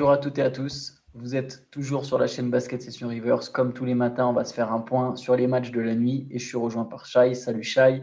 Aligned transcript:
Bonjour 0.00 0.12
à 0.12 0.16
toutes 0.16 0.38
et 0.38 0.42
à 0.42 0.50
tous. 0.50 0.94
Vous 1.12 1.36
êtes 1.36 1.70
toujours 1.70 2.06
sur 2.06 2.16
la 2.16 2.26
chaîne 2.26 2.50
Basket 2.50 2.80
Session 2.80 3.08
Rivers. 3.08 3.52
Comme 3.52 3.74
tous 3.74 3.84
les 3.84 3.92
matins, 3.92 4.28
on 4.28 4.32
va 4.32 4.46
se 4.46 4.54
faire 4.54 4.72
un 4.72 4.80
point 4.80 5.14
sur 5.14 5.36
les 5.36 5.46
matchs 5.46 5.72
de 5.72 5.80
la 5.82 5.94
nuit 5.94 6.26
et 6.30 6.38
je 6.38 6.48
suis 6.48 6.56
rejoint 6.56 6.86
par 6.86 7.04
Shai. 7.04 7.34
Salut 7.34 7.62
Shai. 7.62 8.02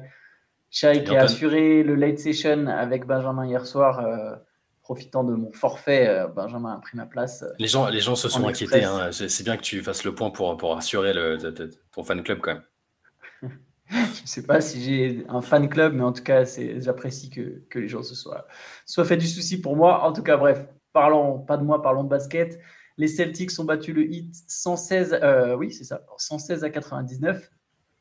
Shai 0.70 1.04
qui 1.04 1.16
a 1.16 1.24
assuré 1.24 1.82
le 1.82 1.96
late 1.96 2.20
session 2.20 2.68
avec 2.68 3.08
Benjamin 3.08 3.48
hier 3.48 3.66
soir. 3.66 4.06
Euh, 4.06 4.36
profitant 4.84 5.24
de 5.24 5.34
mon 5.34 5.52
forfait, 5.54 6.08
euh, 6.08 6.28
Benjamin 6.28 6.76
a 6.76 6.78
pris 6.78 6.98
ma 6.98 7.08
place. 7.08 7.44
Les 7.58 7.66
gens, 7.66 7.90
les 7.90 8.00
gens 8.00 8.14
se 8.14 8.30
sont 8.30 8.48
inquiétés. 8.48 8.84
Hein. 8.84 9.10
C'est 9.12 9.44
bien 9.44 9.58
que 9.58 9.64
tu 9.64 9.82
fasses 9.82 10.04
le 10.04 10.14
point 10.14 10.30
pour, 10.30 10.56
pour 10.56 10.78
assurer 10.78 11.14
le, 11.14 11.40
ton 11.92 12.04
fan 12.04 12.22
club 12.22 12.42
quand 12.42 12.54
même. 12.54 12.64
je 13.90 14.22
ne 14.22 14.28
sais 14.28 14.46
pas 14.46 14.62
si 14.62 14.84
j'ai 14.84 15.26
un 15.30 15.42
fan 15.42 15.68
club, 15.68 15.96
mais 15.96 16.04
en 16.04 16.14
tout 16.14 16.24
cas, 16.24 16.44
j'apprécie 16.78 17.32
que, 17.32 17.64
que, 17.72 17.80
les 17.80 17.88
gens 17.88 18.04
se 18.04 18.14
soient, 18.14 18.46
soient 18.86 19.06
fait 19.06 19.18
du 19.18 19.26
souci 19.26 19.60
pour 19.60 19.76
moi. 19.76 20.04
En 20.04 20.14
tout 20.14 20.22
cas, 20.22 20.38
bref, 20.38 20.68
parlons 20.98 21.38
pas 21.38 21.58
de 21.58 21.64
moi, 21.64 21.82
parlons 21.84 22.04
de 22.04 22.10
basket. 22.10 22.60
Les 22.98 23.08
Celtics 23.08 23.52
ont 23.60 23.66
battu 23.66 23.94
le 23.94 24.12
Heat 24.12 24.34
116, 24.48 25.20
euh, 25.22 25.56
oui, 25.56 25.72
c'est 25.72 25.84
ça, 25.84 26.02
116 26.18 26.64
à 26.64 26.72
99. 26.72 27.52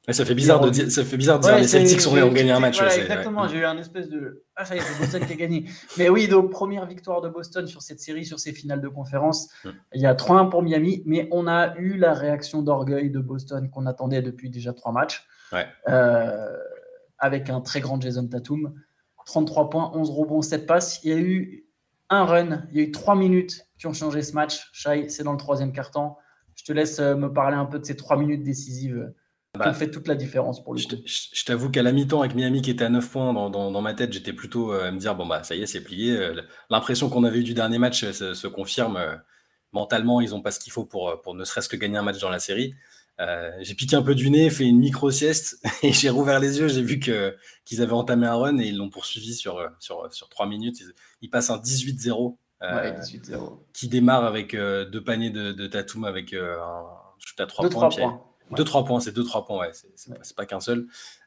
ça 0.09 0.25
fait 0.25 0.35
bizarre 0.35 0.61
de 0.61 0.71
dire, 0.71 0.91
ça 0.91 1.05
fait 1.05 1.19
bizarre 1.19 1.39
de 1.39 1.45
dire 1.45 1.59
les 1.59 1.69
Celtics 1.69 2.07
ont, 2.07 2.33
gagné 2.33 2.53
un 2.53 2.61
match. 2.61 2.81
exactement, 2.81 3.47
j'ai 3.49 3.59
eu 3.59 3.65
un 3.67 3.77
espèce 3.77 4.09
de 4.09 4.45
ah 4.57 4.65
ça 4.65 4.75
y 4.75 4.79
est, 4.79 4.81
c'est 4.81 4.99
Boston 4.99 5.27
qui 5.27 5.35
a 5.35 5.37
gagné. 5.37 5.69
Mais 5.99 6.09
oui, 6.09 6.27
donc 6.27 6.51
première 6.51 6.87
victoire 6.87 7.21
de 7.21 7.29
Boston 7.29 7.67
sur 7.67 7.83
cette 7.83 8.01
série, 8.01 8.25
sur 8.25 8.41
ces 8.41 8.55
finales 8.55 8.81
de 8.81 8.89
conférence. 8.89 9.51
Il 9.93 10.01
y 10.01 10.07
a 10.07 10.15
3-1 10.15 10.49
pour 10.49 10.63
Miami, 10.63 11.03
mais 11.05 11.29
on 11.31 11.47
a 11.47 11.77
eu 11.77 11.99
la 11.99 12.15
réaction 12.15 12.63
d'orgueil 12.63 13.11
de 13.11 13.21
Boston 13.21 13.69
qu'on 13.69 13.85
attendait 13.85 14.23
depuis 14.23 14.49
déjà 14.49 14.73
trois 14.73 14.93
matchs. 14.93 15.27
Euh, 15.89 16.57
avec 17.19 17.51
un 17.51 17.61
très 17.61 17.81
grand 17.81 18.01
Jason 18.01 18.27
Tatum. 18.27 18.73
33 19.27 19.71
points, 19.71 19.91
11 19.93 20.11
rebonds, 20.11 20.41
7 20.41 20.67
passes. 20.67 21.01
Il 21.03 21.11
y 21.11 21.13
a 21.13 21.19
eu 21.19 21.66
un 22.11 22.25
run. 22.25 22.63
Il 22.71 22.79
y 22.79 22.81
a 22.81 22.85
eu 22.85 22.91
trois 22.91 23.17
minutes 23.17 23.67
qui 23.79 23.87
ont 23.87 23.93
changé 23.93 24.23
ce 24.23 24.33
match. 24.33 24.69
Shai, 24.73 25.09
c'est 25.09 25.23
dans 25.23 25.33
le 25.33 25.39
troisième 25.39 25.73
quart-temps. 25.73 26.19
Je 26.55 26.65
te 26.65 26.73
laisse 26.73 26.99
euh, 27.01 27.15
me 27.17 27.33
parler 27.33 27.57
un 27.57 27.67
peu 27.67 27.79
de 27.79 27.85
ces 27.85 27.97
trois 27.97 28.17
minutes 28.17 28.43
décisives 28.43 28.97
euh, 28.97 29.15
qui 29.55 29.59
bah, 29.59 29.71
ont 29.71 29.75
fait 29.75 29.91
toute 29.91 30.09
la 30.09 30.15
différence 30.15 30.63
pour 30.63 30.75
le 30.75 30.81
Je, 30.81 30.87
je 31.07 31.45
t'avoue 31.45 31.71
qu'à 31.71 31.83
la 31.83 31.93
mi-temps, 31.93 32.21
avec 32.21 32.35
Miami 32.35 32.63
qui 32.63 32.71
était 32.71 32.85
à 32.85 32.89
9 32.89 33.11
points, 33.11 33.33
dans, 33.33 33.51
dans, 33.51 33.83
ma 33.83 33.95
tête, 33.95 34.13
j'étais 34.13 34.33
plutôt 34.33 34.73
euh, 34.73 34.89
à 34.89 34.91
me 34.91 34.99
dire 34.99 35.15
bon, 35.15 35.27
bah 35.27 35.43
ça 35.43 35.55
y 35.55 35.63
est, 35.63 35.67
c'est 35.67 35.83
plié. 35.83 36.33
L'impression 36.71 37.11
qu'on 37.11 37.25
avait 37.25 37.41
eu 37.41 37.45
du 37.45 37.55
dernier 37.55 37.79
match 37.79 38.05
se, 38.11 38.47
confirme. 38.47 38.99
Mentalement, 39.73 40.21
ils 40.21 40.31
n'ont 40.31 40.41
pas 40.41 40.53
ce 40.53 40.61
qu'il 40.61 40.73
faut 40.73 40.87
pour, 40.87 41.21
pour 41.23 41.35
ne 41.35 41.45
serait-ce 41.45 41.69
que 41.69 41.77
gagner 41.77 41.99
un 41.99 42.03
match 42.03 42.19
dans 42.21 42.31
la 42.31 42.39
série. 42.39 42.75
Euh, 43.21 43.51
j'ai 43.61 43.75
piqué 43.75 43.97
un 43.97 44.03
peu 44.03 44.15
du 44.15 44.29
nez, 44.31 44.51
fait 44.51 44.65
une 44.65 44.79
micro-sieste 44.79 45.59
et 45.83 45.93
j'ai 45.93 46.11
rouvert 46.11 46.39
les 46.39 46.59
yeux. 46.59 46.69
J'ai 46.69 46.83
vu 46.83 46.99
que, 46.99 47.37
qu'ils 47.65 47.83
avaient 47.83 47.93
entamé 47.93 48.27
un 48.27 48.35
run 48.35 48.59
et 48.59 48.67
ils 48.67 48.77
l'ont 48.77 48.91
poursuivi 48.91 49.35
sur, 49.35 49.67
sur, 49.79 50.13
sur 50.13 50.29
3 50.29 50.47
minutes. 50.47 50.83
Ils, 51.23 51.31
passent 51.31 51.51
un 51.51 51.59
18-0 51.59 52.37
euh, 52.63 52.93
qui 53.73 53.89
démarre 53.89 54.25
avec 54.25 54.55
euh, 54.55 54.85
deux 54.85 55.03
paniers 55.03 55.31
de, 55.31 55.53
de 55.53 55.67
Tatum 55.67 56.05
avec 56.05 56.33
un 56.33 56.85
shoot 57.19 57.41
à 57.41 57.47
3 57.47 57.69
points. 57.71 58.23
2-3 58.53 58.87
points, 58.87 59.01
c'est 59.01 59.17
2-3 59.17 59.45
points, 59.45 59.59
ouais, 59.59 59.73
c'est, 59.73 60.15
pas, 60.15 60.21
pas 60.37 60.47
qu'un 60.47 60.61
seul. 60.61 60.87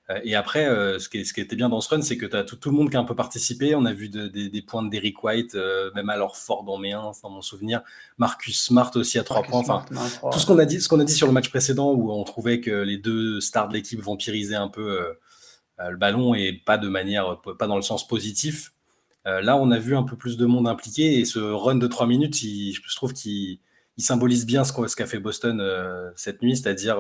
Euh, 0.10 0.20
et 0.24 0.36
après, 0.36 0.66
euh, 0.66 1.00
ce 1.00 1.10
qui, 1.10 1.26
ce, 1.26 1.34
qui, 1.34 1.42
était 1.42 1.56
bien 1.56 1.70
dans 1.70 1.82
ce 1.82 1.90
run, 1.90 2.02
c'est 2.02 2.18
que 2.18 2.26
tu 2.26 2.36
as 2.36 2.44
tout, 2.44 2.58
le 2.70 2.76
monde 2.76 2.90
qui 2.90 2.98
a 2.98 3.00
un 3.00 3.06
peu 3.06 3.16
participé. 3.16 3.76
On 3.76 3.86
a 3.86 3.94
vu 3.94 4.10
des 4.10 4.62
points 4.62 4.84
de 4.84 4.90
d'Eric 4.90 5.24
White, 5.24 5.56
euh, 5.56 5.92
même 5.96 6.10
alors 6.10 6.38
fort 6.38 6.64
dans 6.64 6.78
mes 6.78 6.94
1, 6.94 7.12
dans 7.22 7.30
mon 7.30 7.42
souvenir. 7.42 7.82
Marcus 8.18 8.60
Smart 8.60 8.92
aussi 8.96 9.20
à 9.20 9.24
3 9.24 9.44
points. 9.44 9.60
Enfin, 9.60 9.86
tout 10.32 10.40
ce 10.40 10.46
qu'on 10.46 10.58
a, 10.60 10.66
dit, 10.66 10.82
ce 10.82 10.88
qu'on 10.88 11.00
a 11.00 11.04
dit 11.04 11.14
sur 11.14 11.28
le 11.28 11.34
match 11.34 11.50
précédent, 11.50 11.92
où 11.92 12.12
on 12.12 12.24
trouvait 12.24 12.60
que 12.60 12.72
les 12.72 12.98
deux 12.98 13.40
stars 13.40 13.68
de 13.68 13.74
l'équipe 13.74 14.02
vampirisaient 14.02 14.56
un 14.56 14.70
peu 14.70 15.00
le 15.78 15.96
ballon 15.96 16.34
et 16.34 16.54
pas 16.54 16.78
de 16.78 16.90
manière, 16.90 17.40
pas 17.58 17.68
dans 17.68 17.78
le 17.78 17.82
sens 17.82 18.08
positif. 18.08 18.74
là, 19.26 19.56
on 19.56 19.72
a 19.72 19.80
vu 19.80 19.96
un 19.96 20.04
peu 20.04 20.16
plus 20.16 20.38
de 20.38 20.46
monde 20.46 20.68
impliqué 20.68 21.20
et 21.20 21.26
ce 21.26 21.40
run 21.40 21.76
de 21.76 21.88
3 21.88 22.08
minutes, 22.08 22.36
je 22.36 22.96
trouve 22.96 23.14
qu'il 23.14 23.60
symbolise 23.98 24.46
bien 24.46 24.64
ce 24.64 24.96
qu'a 24.96 25.06
fait 25.06 25.20
Boston 25.20 25.64
cette 26.16 26.42
nuit, 26.42 26.58
c'est-à-dire 26.58 26.98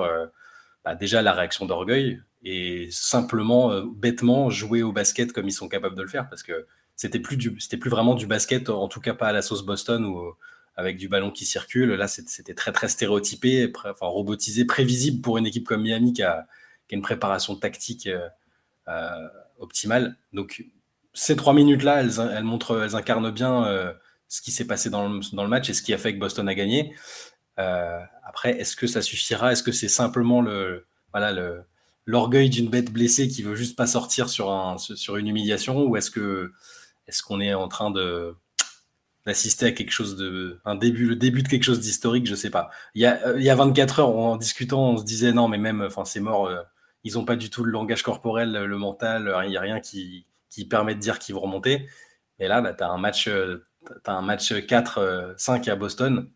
bah, 0.84 0.96
déjà 0.96 1.22
la 1.22 1.34
réaction 1.34 1.66
d'orgueil 1.66 2.22
et 2.44 2.88
simplement, 2.92 3.72
euh, 3.72 3.84
bêtement, 3.86 4.50
jouer 4.50 4.82
au 4.82 4.92
basket 4.92 5.34
comme 5.34 5.48
ils 5.48 5.54
sont 5.54 5.68
capables 5.68 5.96
de 5.96 6.02
le 6.02 6.08
faire 6.08 6.30
parce 6.30 6.44
que 6.44 6.66
c'était 6.96 7.20
plus, 7.20 7.38
c'était 7.60 7.78
plus 7.78 7.90
vraiment 7.90 8.16
du 8.16 8.28
basket, 8.28 8.70
en 8.70 8.88
tout 8.88 9.02
cas 9.02 9.14
pas 9.14 9.28
à 9.28 9.32
la 9.32 9.42
sauce 9.42 9.64
Boston 9.64 10.06
ou 10.06 10.20
euh, 10.20 10.32
avec 10.76 10.98
du 10.98 11.10
ballon 11.10 11.32
qui 11.32 11.46
circule. 11.46 11.94
Là, 11.94 12.08
c'était 12.08 12.54
très 12.54 12.72
très 12.72 12.88
stéréotypé, 12.88 13.72
enfin, 13.86 14.06
robotisé, 14.06 14.66
prévisible 14.66 15.22
pour 15.22 15.38
une 15.38 15.46
équipe 15.46 15.68
comme 15.68 15.82
Miami 15.82 16.14
qui 16.14 16.24
a, 16.24 16.48
une 16.92 17.02
préparation 17.04 17.56
tactique 17.56 18.10
euh, 18.88 19.28
optimale. 19.60 20.18
Donc, 20.34 20.64
ces 21.14 21.36
trois 21.36 21.54
minutes-là, 21.54 22.02
elles, 22.02 22.20
elles, 22.34 22.44
montrent, 22.44 22.82
elles 22.82 22.96
incarnent 22.96 23.30
bien 23.30 23.94
ce 24.28 24.42
qui 24.42 24.52
s'est 24.52 24.66
passé 24.66 24.90
dans 24.90 25.08
le, 25.10 25.48
match 25.48 25.70
et 25.70 25.74
ce 25.74 25.82
qui 25.82 25.94
a 25.94 25.98
fait 25.98 26.14
que 26.14 26.20
Boston 26.20 26.48
a 26.48 26.56
gagné. 26.56 26.96
Après, 28.24 28.60
est-ce 28.60 28.76
que 28.76 28.88
ça 28.88 29.02
suffira? 29.02 29.52
Est-ce 29.52 29.64
que 29.64 29.72
c'est 29.72 29.90
simplement 29.90 30.42
le, 30.42 30.86
voilà, 31.12 31.32
le, 31.32 31.64
l'orgueil 32.06 32.50
d'une 32.50 32.70
bête 32.70 32.92
blessée 32.92 33.28
qui 33.28 33.44
veut 33.44 33.56
juste 33.56 33.76
pas 33.76 33.88
sortir 33.88 34.30
sur, 34.30 34.52
un, 34.52 34.78
sur 34.78 35.18
une 35.18 35.28
humiliation? 35.28 35.84
Ou 35.84 35.96
est-ce 35.98 36.12
que 36.12 36.52
est-ce 37.08 37.24
qu'on 37.24 37.40
est 37.40 37.54
en 37.54 37.68
train 37.68 37.92
de 37.92 38.36
d'assister 39.26 39.68
à 39.68 39.72
quelque 39.72 39.92
chose 39.92 40.16
de 40.16 40.60
un 40.66 40.76
début 40.76 41.06
le 41.06 41.16
début 41.16 41.44
de 41.44 41.48
quelque 41.48 41.64
chose 41.64 41.80
d'historique? 41.80 42.28
Je 42.28 42.36
sais 42.36 42.50
pas. 42.50 42.70
Il 42.96 43.02
y 43.02 43.06
a 43.06 43.36
il 43.38 43.44
y 43.44 43.50
a 43.50 43.56
24 43.56 44.00
heures 44.00 44.10
en 44.10 44.38
discutant 44.38 44.92
on 44.92 44.98
se 44.98 45.04
disait 45.04 45.34
non 45.34 45.48
mais 45.48 45.58
même 45.58 45.82
enfin 45.82 46.06
c'est 46.06 46.20
mort 46.20 46.48
euh, 46.48 46.62
ils 47.04 47.18
ont 47.20 47.26
pas 47.26 47.36
du 47.36 47.50
tout 47.50 47.64
le 47.64 47.72
langage 47.72 48.04
corporel 48.04 48.52
le 48.54 48.78
mental 48.78 49.34
il 49.46 49.52
y 49.52 49.58
a 49.58 49.62
rien 49.62 49.80
qui, 49.80 50.26
qui 50.50 50.66
permet 50.68 50.96
de 50.96 51.00
dire 51.00 51.20
qu'ils 51.20 51.36
vont 51.36 51.42
remonter. 51.42 51.90
Et 52.40 52.48
là 52.48 52.62
bah, 52.62 52.74
tu 52.74 52.84
as 52.84 52.90
un 52.90 52.98
match 52.98 53.28
euh, 53.28 53.66
un 54.06 54.22
match 54.22 54.54
4 54.66 55.36
5 55.38 55.68
euh, 55.68 55.72
à 55.72 55.76
Boston 55.76 56.30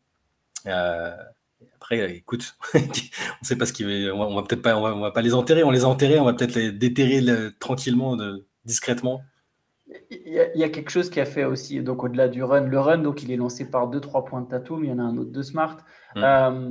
après, 0.65 2.15
écoute, 2.15 2.55
on 2.73 2.79
ne 2.79 3.45
sait 3.45 3.57
pas 3.57 3.65
ce 3.65 3.73
qui 3.73 3.83
va. 3.83 4.15
On 4.15 4.35
va, 4.35 4.43
peut-être 4.43 4.61
pas, 4.61 4.77
on 4.77 4.99
va, 4.99 5.11
pas 5.11 5.21
les 5.21 5.33
enterrer. 5.33 5.63
On 5.63 5.71
les 5.71 5.83
a 5.83 5.87
enterrés. 5.87 6.19
On 6.19 6.25
va 6.25 6.33
peut-être 6.33 6.55
les 6.55 6.71
déterrer 6.71 7.21
tranquillement, 7.59 8.15
de, 8.15 8.47
discrètement. 8.65 9.21
Il 10.09 10.33
y, 10.55 10.63
a, 10.63 10.69
quelque 10.69 10.89
chose 10.89 11.09
qui 11.09 11.19
a 11.19 11.25
fait 11.25 11.43
aussi, 11.43 11.79
donc 11.81 12.03
au-delà 12.03 12.27
du 12.27 12.43
run. 12.43 12.61
Le 12.61 12.79
run, 12.79 12.99
donc 12.99 13.21
il 13.21 13.31
est 13.31 13.35
lancé 13.35 13.69
par 13.69 13.89
2-3 13.89 14.25
points 14.25 14.41
de 14.41 14.47
Tatum, 14.47 14.83
il 14.83 14.89
y 14.89 14.93
en 14.93 14.99
a 14.99 15.03
un 15.03 15.17
autre 15.17 15.31
de 15.31 15.41
Smart. 15.41 15.77
Mm. 16.15 16.23
Euh, 16.23 16.69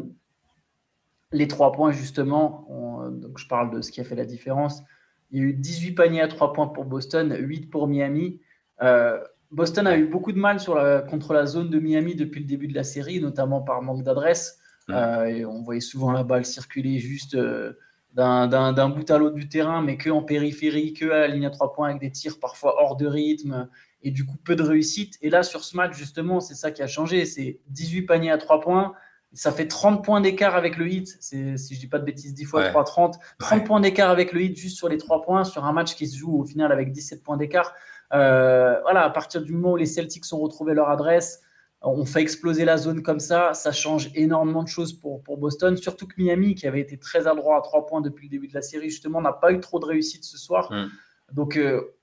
les 1.31 1.47
3 1.47 1.73
points, 1.73 1.93
justement, 1.93 2.67
donc 3.11 3.39
je 3.39 3.47
parle 3.47 3.71
de 3.71 3.81
ce 3.81 3.93
qui 3.93 4.01
a 4.01 4.05
fait 4.05 4.17
la 4.17 4.25
différence. 4.25 4.83
Il 5.31 5.39
y 5.39 5.41
a 5.43 5.45
eu 5.45 5.55
18 5.55 5.93
paniers 5.93 6.21
à 6.21 6.29
3 6.29 6.53
points 6.53 6.67
pour 6.67 6.85
Boston, 6.85 7.37
8 7.39 7.71
pour 7.71 7.87
Miami. 7.87 8.41
Euh, 8.83 9.19
Boston 9.53 9.87
a 9.87 9.97
eu 9.97 10.07
beaucoup 10.07 10.33
de 10.33 10.39
mal 10.39 10.59
sur 10.61 10.75
la, 10.75 11.03
contre 11.03 11.35
la 11.35 11.47
zone 11.47 11.69
de 11.69 11.79
Miami 11.79 12.15
depuis 12.15 12.41
le 12.41 12.47
début 12.47 12.69
de 12.69 12.75
la 12.75 12.85
série, 12.85 13.21
notamment 13.21 13.61
par 13.61 13.83
manque 13.83 14.03
d'adresse. 14.03 14.59
Euh, 14.91 15.25
et 15.27 15.45
on 15.45 15.63
voyait 15.63 15.81
souvent 15.81 16.11
la 16.11 16.25
balle 16.25 16.45
circuler 16.45 16.99
juste 16.99 17.35
euh, 17.35 17.75
d'un 18.15 18.89
bout 18.89 19.09
à 19.11 19.19
l'autre 19.19 19.37
du 19.37 19.49
terrain, 19.49 19.83
mais 19.83 19.97
que 19.97 20.11
en 20.11 20.23
périphérie, 20.23 20.95
que 20.95 21.05
à 21.07 21.21
la 21.21 21.29
ligne 21.29 21.47
à 21.47 21.51
trois 21.51 21.73
points 21.73 21.91
avec 21.91 22.01
des 22.01 22.11
tirs 22.11 22.41
parfois 22.41 22.83
hors 22.83 22.97
de 22.97 23.07
rythme 23.07 23.69
et 24.03 24.11
du 24.11 24.25
coup 24.25 24.37
peu 24.43 24.57
de 24.57 24.63
réussite. 24.63 25.19
Et 25.21 25.31
là, 25.31 25.43
sur 25.43 25.65
ce 25.65 25.77
match, 25.77 25.97
justement, 25.97 26.41
c'est 26.41 26.55
ça 26.55 26.71
qui 26.71 26.83
a 26.83 26.87
changé. 26.87 27.25
C'est 27.27 27.61
18 27.69 28.03
paniers 28.03 28.31
à 28.31 28.39
3 28.39 28.61
points. 28.61 28.95
Ça 29.35 29.51
fait 29.51 29.67
30 29.67 30.05
points 30.05 30.21
d'écart 30.21 30.57
avec 30.57 30.77
le 30.77 30.89
hit. 30.89 31.17
Si 31.21 31.57
je 31.57 31.81
dis 31.81 31.87
pas 31.87 31.99
de 31.99 32.05
bêtises, 32.05 32.35
10 32.35 32.45
fois 32.45 32.69
3, 32.69 32.85
30. 32.85 33.17
30 33.39 33.65
points 33.65 33.81
d'écart 33.81 34.11
avec 34.11 34.33
le 34.33 34.43
hit 34.43 34.57
juste 34.57 34.77
sur 34.77 34.89
les 34.89 34.99
3 34.99 35.23
points, 35.23 35.45
sur 35.45 35.65
un 35.65 35.73
match 35.73 35.95
qui 35.95 36.07
se 36.07 36.17
joue 36.17 36.39
au 36.39 36.45
final 36.45 36.71
avec 36.71 36.93
17 36.93 37.23
points 37.23 37.37
d'écart. 37.37 37.75
Euh, 38.13 38.79
voilà, 38.83 39.05
à 39.05 39.11
partir 39.11 39.43
du 39.43 39.53
moment 39.53 39.73
où 39.73 39.77
les 39.77 39.87
Celtics 39.87 40.25
ont 40.33 40.39
retrouvé 40.39 40.75
leur 40.75 40.91
adresse, 40.91 41.41
on 41.81 42.05
fait 42.05 42.23
exploser 42.23 42.65
la 42.65 42.77
zone 42.77 43.03
comme 43.03 43.19
ça, 43.19 43.55
ça 43.55 43.73
change 43.73 44.11
énormément 44.15 44.63
de 44.63 44.69
choses 44.69 44.93
pour, 44.93 45.23
pour 45.23 45.39
Boston, 45.39 45.77
surtout 45.77 46.07
que 46.07 46.15
Miami, 46.17 46.55
qui 46.55 46.67
avait 46.67 46.81
été 46.81 46.97
très 46.97 47.27
adroit 47.27 47.57
à 47.59 47.61
trois 47.61 47.87
points 47.87 48.01
depuis 48.01 48.27
le 48.27 48.31
début 48.31 48.49
de 48.49 48.55
la 48.55 48.63
série, 48.63 48.91
justement, 48.91 49.21
n'a 49.21 49.33
pas 49.33 49.53
eu 49.53 49.61
trop 49.61 49.81
de 49.81 49.87
réussite 49.87 50.25
ce 50.25 50.39
soir. 50.39 50.71
Mm. 50.71 50.91
Donc, 51.33 51.57
euh, 51.57 51.97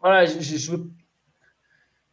voilà, 0.00 0.24
je 0.24 0.72
ne 0.72 0.82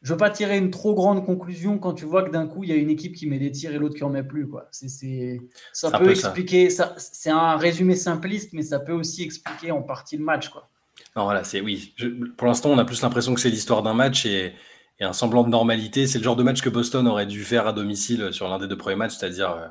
veux, 0.01 0.13
veux, 0.13 0.17
pas 0.17 0.29
tirer 0.29 0.57
une 0.57 0.71
trop 0.71 0.93
grande 0.93 1.25
conclusion 1.25 1.77
quand 1.77 1.93
tu 1.93 2.05
vois 2.05 2.23
que 2.23 2.31
d'un 2.31 2.47
coup, 2.47 2.63
il 2.63 2.69
y 2.69 2.73
a 2.73 2.75
une 2.75 2.89
équipe 2.89 3.15
qui 3.15 3.27
met 3.27 3.39
des 3.39 3.51
tirs 3.51 3.73
et 3.73 3.77
l'autre 3.77 3.95
qui 3.95 4.03
en 4.03 4.09
met 4.09 4.23
plus. 4.23 4.47
Quoi. 4.47 4.67
C'est, 4.71 5.39
ça, 5.73 5.91
peut 5.91 6.11
expliquer, 6.11 6.69
ça. 6.69 6.95
c'est 6.97 7.29
un 7.29 7.57
résumé 7.57 7.95
simpliste, 7.95 8.53
mais 8.53 8.63
ça 8.63 8.79
peut 8.79 8.93
aussi 8.93 9.23
expliquer 9.23 9.71
en 9.71 9.81
partie 9.81 10.17
le 10.17 10.23
match. 10.23 10.49
Quoi. 10.49 10.69
Non, 11.15 11.25
voilà, 11.25 11.43
c'est 11.43 11.61
oui. 11.61 11.93
pour 12.37 12.47
l'instant, 12.47 12.69
on 12.69 12.77
a 12.77 12.85
plus 12.85 13.01
l'impression 13.01 13.33
que 13.33 13.41
c'est 13.41 13.49
l'histoire 13.49 13.83
d'un 13.83 13.93
match 13.93 14.25
et 14.25 14.53
et 14.99 15.03
un 15.03 15.13
semblant 15.13 15.43
de 15.43 15.49
normalité. 15.49 16.05
C'est 16.05 16.19
le 16.19 16.23
genre 16.23 16.35
de 16.35 16.43
match 16.43 16.61
que 16.61 16.69
Boston 16.69 17.07
aurait 17.07 17.25
dû 17.25 17.43
faire 17.43 17.65
à 17.65 17.73
domicile 17.73 18.31
sur 18.31 18.47
l'un 18.47 18.59
des 18.59 18.67
deux 18.67 18.77
premiers 18.77 18.97
matchs, 18.97 19.15
c'est-à-dire 19.17 19.49
euh, 19.49 19.67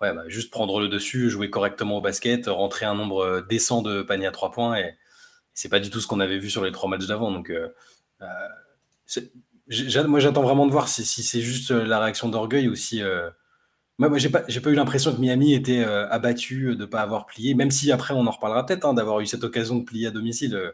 ouais, 0.00 0.12
bah, 0.12 0.24
juste 0.26 0.50
prendre 0.50 0.80
le 0.80 0.88
dessus, 0.88 1.30
jouer 1.30 1.50
correctement 1.50 1.98
au 1.98 2.00
basket, 2.00 2.48
rentrer 2.48 2.84
un 2.84 2.96
nombre 2.96 3.46
décent 3.48 3.80
de 3.80 4.02
paniers 4.02 4.26
à 4.26 4.32
trois 4.32 4.50
points. 4.50 4.76
Et, 4.76 4.96
c'est 5.54 5.70
pas 5.70 5.80
du 5.80 5.88
tout 5.88 6.00
ce 6.00 6.06
qu'on 6.06 6.20
avait 6.20 6.38
vu 6.38 6.50
sur 6.50 6.62
les 6.64 6.70
trois 6.70 6.88
matchs 6.88 7.06
d'avant. 7.06 7.32
Donc, 7.32 7.48
euh, 7.48 7.68
euh, 8.20 8.26
moi, 10.06 10.20
j'attends 10.20 10.42
vraiment 10.42 10.66
de 10.66 10.72
voir 10.72 10.88
si, 10.88 11.04
c'est 11.04 11.40
juste 11.40 11.70
la 11.70 11.98
réaction 12.00 12.28
d'orgueil 12.28 12.68
ou 12.68 12.74
si. 12.74 13.02
moi, 13.98 14.08
moi 14.08 14.18
j'ai 14.18 14.28
pas, 14.28 14.40
pas 14.40 14.70
eu 14.70 14.74
l'impression 14.74 15.14
que 15.14 15.20
Miami 15.20 15.54
était 15.54 15.84
abattu 15.84 16.74
de 16.76 16.80
ne 16.80 16.86
pas 16.86 17.00
avoir 17.00 17.26
plié, 17.26 17.54
même 17.54 17.70
si 17.70 17.90
après, 17.92 18.14
on 18.14 18.26
en 18.26 18.30
reparlera 18.30 18.64
peut-être, 18.64 18.84
hein, 18.84 18.94
d'avoir 18.94 19.20
eu 19.20 19.26
cette 19.26 19.44
occasion 19.44 19.76
de 19.76 19.84
plier 19.84 20.08
à 20.08 20.10
domicile 20.10 20.72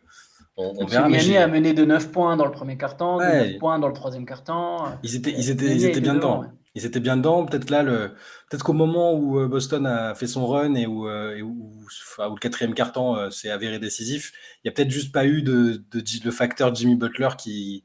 On, 0.57 0.87
Miami 0.87 1.37
a 1.37 1.47
mené 1.47 1.73
de 1.73 1.85
9 1.85 2.11
points 2.11 2.37
dans 2.37 2.45
le 2.45 2.53
premier 2.53 2.77
quart-temps, 2.77 3.19
de 3.19 3.25
9 3.25 3.59
points 3.59 3.79
dans 3.79 3.89
le 3.89 3.95
troisième 3.95 4.27
quart-temps. 4.27 4.99
Ils 5.03 5.17
étaient, 5.17 5.33
ils 5.33 5.51
étaient, 5.51 5.75
ils 5.75 5.85
étaient 5.87 6.01
bien 6.01 6.15
dedans. 6.15 6.45
Ils 6.75 6.87
étaient 6.87 7.01
bien 7.01 7.17
dedans. 7.17 7.45
Peut-être 7.45 7.69
là, 7.71 7.83
le, 7.83 8.13
peut-être 8.49 8.65
qu'au 8.65 8.73
moment 8.73 9.13
où 9.15 9.39
euh, 9.39 9.47
Boston 9.47 9.87
a 9.87 10.15
fait 10.15 10.27
son 10.27 10.47
run 10.47 10.75
et 10.75 10.87
où, 10.87 11.07
euh, 11.07 11.37
le 11.39 12.39
quatrième 12.39 12.75
euh, 12.97 13.31
s'est 13.31 13.51
avéré 13.51 13.79
décisif, 13.79 14.33
il 14.59 14.69
n'y 14.69 14.71
a 14.71 14.73
peut-être 14.73 14.91
juste 14.91 15.13
pas 15.13 15.27
eu 15.27 15.43
de, 15.43 15.83
le 15.93 16.31
facteur 16.31 16.75
Jimmy 16.75 16.97
Butler 16.97 17.29
qui, 17.37 17.85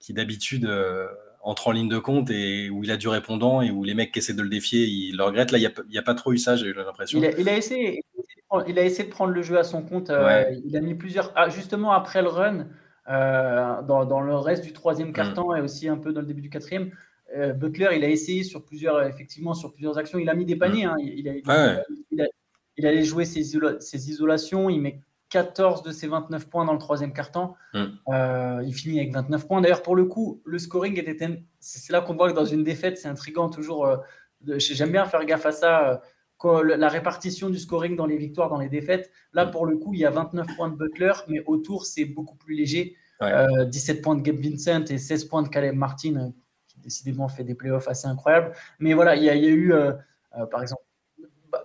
qui 0.00 0.12
d'habitude 0.12 0.68
entre 1.42 1.68
en 1.68 1.72
ligne 1.72 1.88
de 1.88 1.98
compte 1.98 2.30
et 2.30 2.68
où 2.70 2.82
il 2.84 2.90
a 2.90 2.96
du 2.96 3.08
répondant 3.08 3.62
et 3.62 3.70
où 3.70 3.84
les 3.84 3.94
mecs 3.94 4.12
qui 4.12 4.18
essaient 4.18 4.34
de 4.34 4.42
le 4.42 4.48
défier, 4.48 4.84
ils 4.84 5.16
le 5.16 5.22
regrettent. 5.22 5.52
Là, 5.52 5.58
il 5.58 5.72
n'y 5.88 5.98
a, 5.98 6.02
pas 6.02 6.14
trop 6.14 6.32
eu 6.32 6.38
ça, 6.38 6.56
j'ai 6.56 6.66
eu 6.66 6.72
l'impression. 6.72 7.18
Il, 7.18 7.48
a, 7.48 7.56
essayé, 7.56 8.02
il 8.66 8.78
a 8.78 8.84
essayé 8.84 9.04
de 9.04 9.10
prendre 9.10 9.32
le 9.32 9.42
jeu 9.42 9.58
à 9.58 9.64
son 9.64 9.82
compte. 9.82 10.10
il 10.64 10.76
a 10.76 10.80
mis 10.80 10.94
plusieurs. 10.94 11.32
Ah, 11.36 11.48
justement, 11.48 11.92
après 11.92 12.22
le 12.22 12.28
run, 12.28 12.66
dans, 13.06 14.20
le 14.20 14.34
reste 14.36 14.64
du 14.64 14.72
troisième 14.72 15.10
mm. 15.10 15.12
quart-temps 15.12 15.54
et 15.54 15.60
aussi 15.60 15.88
un 15.88 15.96
peu 15.96 16.12
dans 16.12 16.20
le 16.20 16.26
début 16.26 16.42
du 16.42 16.50
quatrième, 16.50 16.90
euh, 17.36 17.52
Butler, 17.52 17.90
il 17.96 18.04
a 18.04 18.08
essayé 18.08 18.42
sur 18.42 18.64
plusieurs, 18.64 19.02
effectivement, 19.02 19.54
sur 19.54 19.72
plusieurs 19.72 19.98
actions. 19.98 20.18
Il 20.18 20.28
a 20.28 20.34
mis 20.34 20.44
des 20.44 20.56
paniers. 20.56 20.84
Hein. 20.84 20.96
Il, 20.98 22.86
allait 22.86 23.04
jouer 23.04 23.24
ses, 23.24 23.40
isolations. 24.10 24.68
Il 24.68 24.80
met 24.80 25.00
14 25.30 25.82
de 25.82 25.92
ses 25.92 26.06
29 26.06 26.48
points 26.48 26.64
dans 26.64 26.72
le 26.72 26.78
troisième 26.78 27.12
quart-temps. 27.12 27.56
Mm. 27.74 27.84
Euh, 28.08 28.62
il 28.66 28.74
finit 28.74 28.98
avec 29.00 29.12
29 29.12 29.46
points. 29.46 29.60
D'ailleurs, 29.60 29.82
pour 29.82 29.96
le 29.96 30.04
coup, 30.04 30.42
le 30.44 30.58
scoring 30.58 30.98
était. 30.98 31.42
C'est 31.60 31.92
là 31.92 32.00
qu'on 32.00 32.14
voit 32.14 32.30
que 32.30 32.36
dans 32.36 32.44
une 32.44 32.64
défaite, 32.64 32.98
c'est 32.98 33.08
intriguant 33.08 33.48
toujours. 33.48 33.86
Euh, 33.86 33.96
j'aime 34.58 34.92
bien 34.92 35.06
faire 35.06 35.24
gaffe 35.24 35.46
à 35.46 35.52
ça. 35.52 36.02
la 36.44 36.88
répartition 36.88 37.48
du 37.50 37.58
scoring 37.58 37.96
dans 37.96 38.06
les 38.06 38.16
victoires, 38.16 38.48
dans 38.48 38.58
les 38.58 38.68
défaites. 38.68 39.10
Là, 39.32 39.46
mm. 39.46 39.50
pour 39.50 39.66
le 39.66 39.76
coup, 39.76 39.94
il 39.94 40.00
y 40.00 40.04
a 40.04 40.10
29 40.10 40.46
points 40.56 40.68
de 40.68 40.76
Butler, 40.76 41.12
mais 41.28 41.42
autour, 41.46 41.86
c'est 41.86 42.04
beaucoup 42.04 42.36
plus 42.36 42.54
léger. 42.54 42.96
17 43.20 44.00
points 44.00 44.16
de 44.16 44.22
Gabe 44.22 44.40
Vincent 44.40 44.84
et 44.86 44.96
16 44.96 45.26
points 45.26 45.42
de 45.42 45.48
Caleb 45.48 45.74
Martin 45.74 46.32
décidément 46.82 47.28
fait 47.28 47.44
des 47.44 47.54
playoffs 47.54 47.88
assez 47.88 48.06
incroyables. 48.06 48.52
Mais 48.78 48.94
voilà, 48.94 49.16
il 49.16 49.22
y, 49.22 49.30
a 49.30 49.34
eu, 49.34 49.72
euh, 49.72 49.92
euh, 50.36 50.46
par 50.46 50.62
exemple, 50.62 50.82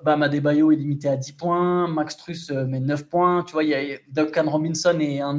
Bama 0.05 0.29
Debayo 0.29 0.71
est 0.71 0.75
limité 0.75 1.09
à 1.09 1.17
10 1.17 1.31
points, 1.33 1.87
Max 1.87 2.15
Truss 2.15 2.51
euh, 2.51 2.65
met 2.65 2.79
9 2.79 3.09
points. 3.09 3.43
Tu 3.43 3.53
vois, 3.53 3.63
il 3.63 3.69
y 3.71 3.73
a 3.73 3.97
Duncan 4.07 4.49
Robinson 4.49 4.97
est 4.99 5.19
un 5.19 5.33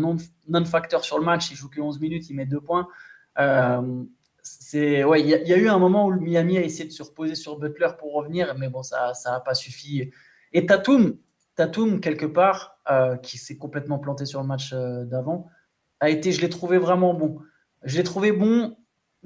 non-facteur 0.49 1.05
sur 1.05 1.19
le 1.19 1.25
match, 1.25 1.51
il 1.53 1.57
joue 1.57 1.71
que 1.71 1.81
11 1.81 2.01
minutes, 2.01 2.29
il 2.29 2.35
met 2.35 2.47
2 2.47 2.61
points. 2.61 2.89
c'est 4.43 5.05
ouais, 5.05 5.21
il 5.21 5.29
y, 5.29 5.53
a 5.53 5.57
eu 5.57 5.69
un 5.69 5.79
moment 5.79 6.07
où 6.07 6.11
le 6.11 6.21
Miami 6.21 6.59
a 6.59 6.63
essayé 6.63 6.85
de 6.85 6.93
se 6.93 7.03
reposer 7.03 7.37
sur 7.37 7.59
Butler 7.59 7.91
pour 7.99 8.13
revenir, 8.13 8.55
mais 8.59 8.69
bon, 8.69 8.83
ça 8.83 9.15
ça 9.15 9.31
n'a 9.31 9.41
pas 9.41 9.55
suffi. 9.55 10.11
Et 10.53 10.67
Tatum, 10.67 11.17
Tatum 11.55 12.01
quelque 12.01 12.27
part, 12.27 12.79
qui 13.23 13.39
s'est 13.39 13.57
complètement 13.57 13.99
planté 13.99 14.27
sur 14.27 14.41
le 14.41 14.47
match 14.47 14.73
d'avant, 14.73 15.47
a 16.01 16.11
été, 16.11 16.33
je 16.33 16.41
l'ai 16.41 16.51
trouvé 16.51 16.79
vraiment 16.79 17.15
bon. 17.15 17.39
Je 17.85 17.97
l'ai 17.97 18.05
trouvé 18.05 18.33
bon 18.33 18.77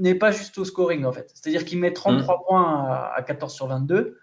n'est 0.01 0.15
pas 0.15 0.33
juste 0.33 0.57
au 0.59 0.65
scoring, 0.65 1.05
en 1.05 1.13
fait. 1.13 1.31
C'est-à-dire 1.35 1.65
qu'il 1.65 1.79
met 1.79 1.93
33 1.93 2.35
mm. 2.35 2.41
points 2.47 3.11
à, 3.15 3.23
14 3.23 3.53
sur 3.53 3.67
22. 3.67 4.19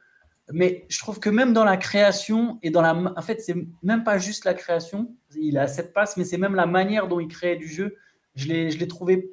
Mais 0.52 0.86
je 0.88 1.00
trouve 1.00 1.20
que 1.20 1.30
même 1.30 1.54
dans 1.54 1.66
la 1.66 1.78
création 1.78 2.58
et 2.64 2.70
dans 2.70 2.82
la. 2.82 2.96
En 3.16 3.22
fait, 3.22 3.42
c'est 3.42 3.56
même 3.84 4.04
pas 4.04 4.18
juste 4.18 4.46
la 4.46 4.54
création. 4.54 5.14
Il 5.36 5.58
a 5.58 5.68
cette 5.68 5.94
passe, 5.94 6.16
mais 6.16 6.24
c'est 6.24 6.38
même 6.38 6.56
la 6.56 6.66
manière 6.66 7.08
dont 7.08 7.20
il 7.20 7.28
crée 7.28 7.58
du 7.58 7.68
jeu. 7.68 7.96
Je 8.36 8.48
l'ai 8.48 8.88
trouvé 8.88 9.32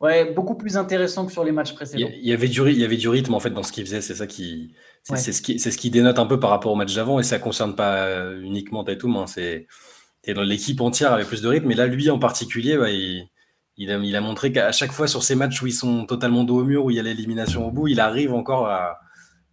ouais, 0.00 0.32
beaucoup 0.32 0.54
plus 0.54 0.76
intéressant 0.76 1.26
que 1.26 1.32
sur 1.32 1.42
les 1.42 1.50
matchs 1.50 1.74
précédents. 1.74 2.08
Il 2.14 2.26
y 2.26 2.32
avait 2.32 2.48
du, 2.48 2.60
il 2.70 2.78
y 2.78 2.84
avait 2.84 2.96
du 2.96 3.08
rythme 3.08 3.34
en 3.34 3.40
fait 3.40 3.50
dans 3.50 3.62
ce 3.62 3.72
qu'il 3.72 3.84
faisait. 3.84 4.00
C'est 4.00 4.14
ça 4.14 4.26
qui. 4.26 4.74
C'est 5.02 5.32
ce, 5.32 5.42
qui, 5.42 5.58
ce 5.58 5.76
qui 5.76 5.90
dénote 5.90 6.18
un 6.18 6.26
peu 6.26 6.38
par 6.38 6.50
rapport 6.50 6.70
au 6.70 6.76
match 6.76 6.94
d'avant. 6.94 7.18
Et 7.18 7.22
ça 7.22 7.38
ne 7.38 7.42
concerne 7.42 7.74
pas 7.74 8.32
uniquement 8.34 8.84
Tatum. 8.84 9.16
Hein, 9.16 9.26
c'est 9.26 9.66
dans 10.34 10.42
l'équipe 10.42 10.80
entière 10.80 11.12
avec 11.12 11.26
plus 11.26 11.42
de 11.42 11.48
rythme. 11.48 11.66
Mais 11.66 11.74
là, 11.74 11.86
lui 11.86 12.10
en 12.10 12.18
particulier, 12.18 12.78
il 12.90 13.28
il 13.78 14.16
a, 14.16 14.20
montré 14.20 14.50
qu'à 14.50 14.72
chaque 14.72 14.90
fois 14.90 15.06
sur 15.06 15.22
ces 15.22 15.36
matchs 15.36 15.62
où 15.62 15.66
ils 15.68 15.72
sont 15.72 16.04
totalement 16.04 16.42
dos 16.42 16.60
au 16.60 16.64
mur, 16.64 16.84
où 16.84 16.90
il 16.90 16.96
y 16.96 17.00
a 17.00 17.02
l'élimination 17.02 17.68
au 17.68 17.70
bout, 17.70 17.88
il 17.88 18.00
arrive 18.00 18.34
encore 18.34 18.66
à. 18.66 18.98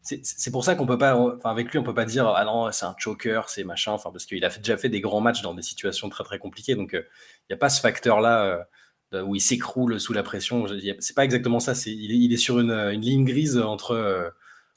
C'est 0.05 0.51
pour 0.51 0.63
ça 0.63 0.75
qu'on 0.75 0.85
peut 0.85 0.99
pas, 0.99 1.17
enfin 1.17 1.49
avec 1.49 1.71
lui, 1.71 1.79
on 1.79 1.83
peut 1.83 1.95
pas 1.95 2.05
dire 2.05 2.27
ah 2.27 2.45
non 2.45 2.71
c'est 2.71 2.85
un 2.85 2.93
choker, 2.95 3.49
c'est 3.49 3.63
machin, 3.63 3.91
enfin 3.91 4.11
parce 4.11 4.27
qu'il 4.27 4.45
a 4.45 4.49
déjà 4.49 4.77
fait 4.77 4.89
des 4.89 5.01
grands 5.01 5.19
matchs 5.19 5.41
dans 5.41 5.55
des 5.55 5.63
situations 5.63 6.09
très 6.09 6.23
très 6.23 6.37
compliquées, 6.37 6.75
donc 6.75 6.93
euh, 6.93 7.01
il 7.41 7.53
n'y 7.53 7.55
a 7.55 7.57
pas 7.57 7.69
ce 7.69 7.81
facteur 7.81 8.21
là 8.21 8.67
euh, 9.13 9.23
où 9.23 9.35
il 9.35 9.41
s'écroule 9.41 9.99
sous 9.99 10.13
la 10.13 10.21
pression. 10.21 10.67
C'est 10.99 11.15
pas 11.15 11.25
exactement 11.25 11.59
ça. 11.59 11.73
il, 11.87 12.31
est 12.31 12.37
sur 12.37 12.59
une, 12.59 12.89
ligne 12.91 13.25
grise 13.25 13.57
entre 13.57 13.91
euh, 13.91 14.29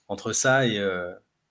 entre 0.09 0.33
ça 0.33 0.67
et, 0.67 0.77